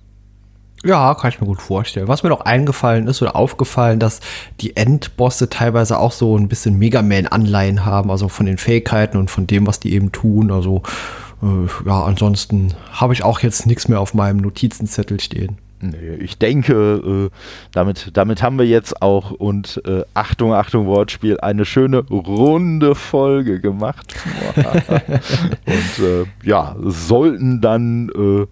Ja, 0.84 1.14
kann 1.14 1.30
ich 1.30 1.40
mir 1.40 1.46
gut 1.46 1.62
vorstellen. 1.62 2.08
Was 2.08 2.22
mir 2.22 2.28
noch 2.28 2.40
eingefallen 2.40 3.06
ist 3.06 3.22
oder 3.22 3.36
aufgefallen, 3.36 4.00
dass 4.00 4.20
die 4.60 4.76
Endbosse 4.76 5.48
teilweise 5.48 5.98
auch 5.98 6.12
so 6.12 6.36
ein 6.36 6.48
bisschen 6.48 6.78
Mega 6.78 7.02
Man-Anleihen 7.02 7.84
haben, 7.84 8.10
also 8.10 8.28
von 8.28 8.46
den 8.46 8.58
Fähigkeiten 8.58 9.16
und 9.16 9.30
von 9.30 9.46
dem, 9.46 9.66
was 9.66 9.78
die 9.78 9.92
eben 9.94 10.10
tun. 10.10 10.50
Also 10.50 10.82
äh, 11.40 11.86
ja, 11.86 12.02
ansonsten 12.02 12.74
habe 12.90 13.12
ich 13.12 13.22
auch 13.22 13.40
jetzt 13.40 13.66
nichts 13.66 13.86
mehr 13.86 14.00
auf 14.00 14.14
meinem 14.14 14.38
Notizenzettel 14.38 15.20
stehen. 15.20 15.58
Nee, 15.82 16.14
ich 16.20 16.38
denke, 16.38 17.28
äh, 17.30 17.36
damit, 17.72 18.10
damit 18.14 18.40
haben 18.40 18.56
wir 18.56 18.66
jetzt 18.66 19.02
auch 19.02 19.32
und 19.32 19.82
äh, 19.84 20.02
Achtung, 20.14 20.54
Achtung, 20.54 20.86
Wortspiel, 20.86 21.40
eine 21.40 21.64
schöne 21.64 21.98
runde 22.08 22.94
Folge 22.94 23.60
gemacht. 23.60 24.14
und 25.66 26.04
äh, 26.04 26.24
ja, 26.44 26.76
sollten 26.78 27.60
dann 27.60 28.10
äh, 28.10 28.46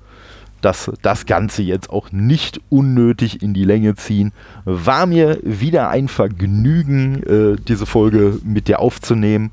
dass 0.60 0.90
das 1.02 1.26
Ganze 1.26 1.62
jetzt 1.62 1.90
auch 1.90 2.12
nicht 2.12 2.60
unnötig 2.68 3.42
in 3.42 3.54
die 3.54 3.64
Länge 3.64 3.94
ziehen. 3.94 4.32
War 4.64 5.06
mir 5.06 5.38
wieder 5.42 5.88
ein 5.90 6.08
Vergnügen, 6.08 7.22
äh, 7.22 7.56
diese 7.66 7.86
Folge 7.86 8.38
mit 8.44 8.68
dir 8.68 8.80
aufzunehmen. 8.80 9.50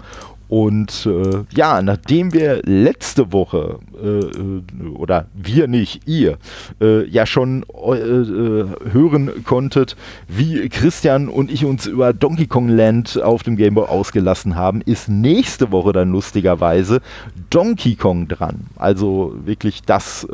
Und 0.50 1.06
äh, 1.06 1.44
ja, 1.52 1.82
nachdem 1.82 2.34
wir 2.34 2.62
letzte 2.64 3.34
Woche, 3.34 3.80
äh, 4.02 4.20
äh 4.20 4.88
oder 4.96 5.28
wir 5.34 5.68
nicht, 5.68 6.08
ihr, 6.08 6.38
äh, 6.82 7.06
ja 7.08 7.26
schon 7.26 7.64
äh, 7.64 7.98
äh, 7.98 8.66
hören 8.92 9.44
konntet, 9.44 9.96
wie 10.28 10.70
Christian 10.70 11.28
und 11.30 11.52
ich 11.52 11.66
uns 11.66 11.86
über 11.86 12.14
Donkey 12.14 12.48
Kong 12.48 12.70
Land 12.70 13.22
auf 13.22 13.44
dem 13.44 13.58
Game 13.58 13.76
Boy 13.76 13.88
ausgelassen 13.88 14.56
haben, 14.56 14.82
ist 14.82 15.10
nächste 15.10 15.72
Woche 15.72 15.94
dann 15.94 16.12
lustigerweise 16.12 17.02
Donkey 17.50 17.96
Kong 17.96 18.28
dran. 18.28 18.68
Also 18.76 19.36
wirklich 19.46 19.84
das 19.84 20.28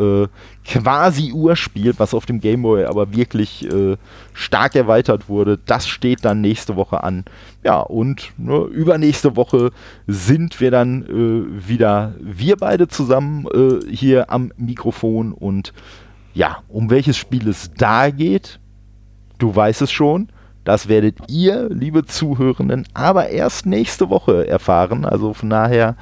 quasi 0.66 1.32
Urspiel, 1.34 1.94
was 1.98 2.14
auf 2.14 2.26
dem 2.26 2.40
Game 2.40 2.62
Boy 2.62 2.86
aber 2.86 3.14
wirklich 3.14 3.68
stark 4.34 4.76
erweitert 4.76 5.30
wurde. 5.30 5.60
Das 5.66 5.88
steht 5.88 6.26
dann 6.26 6.42
nächste 6.42 6.76
Woche 6.76 7.04
an. 7.04 7.26
Ja, 7.64 7.80
und 7.80 8.34
ne, 8.38 8.66
übernächste 8.66 9.36
Woche 9.38 9.72
sind 10.06 10.60
wir 10.60 10.70
dann 10.70 11.04
äh, 11.04 11.68
wieder, 11.68 12.14
wir 12.20 12.58
beide 12.58 12.90
zusammen 12.90 13.46
äh, 13.54 13.80
hier 13.90 14.32
am 14.32 14.52
Mikrofon. 14.58 15.34
Und 15.34 15.74
ja, 16.34 16.58
um 16.68 16.90
welches 16.90 17.18
Spiel 17.18 17.48
es 17.48 17.72
da 17.78 18.10
geht, 18.10 18.60
du 19.38 19.56
weißt 19.56 19.82
es 19.82 19.92
schon. 19.92 20.30
Das 20.64 20.88
werdet 20.88 21.18
ihr, 21.30 21.68
liebe 21.70 22.06
Zuhörenden, 22.06 22.88
aber 22.94 23.30
erst 23.30 23.66
nächste 23.66 24.10
Woche 24.10 24.48
erfahren. 24.48 25.04
Also 25.06 25.34
von 25.34 25.50
daher 25.50 25.98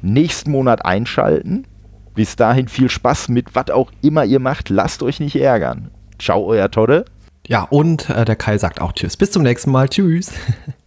nächsten 0.00 0.50
Monat 0.50 0.84
einschalten. 0.84 1.66
Bis 2.14 2.36
dahin 2.36 2.68
viel 2.68 2.88
Spaß 2.88 3.28
mit 3.28 3.54
was 3.54 3.70
auch 3.70 3.92
immer 4.02 4.24
ihr 4.24 4.40
macht. 4.40 4.68
Lasst 4.68 5.02
euch 5.02 5.20
nicht 5.20 5.36
ärgern. 5.36 5.90
Ciao, 6.18 6.44
euer 6.44 6.70
Todde. 6.70 7.04
Ja, 7.46 7.62
und 7.64 8.10
äh, 8.10 8.24
der 8.24 8.36
Kai 8.36 8.58
sagt 8.58 8.80
auch 8.80 8.92
Tschüss. 8.92 9.16
Bis 9.16 9.30
zum 9.30 9.42
nächsten 9.42 9.70
Mal. 9.70 9.88
Tschüss. 9.88 10.32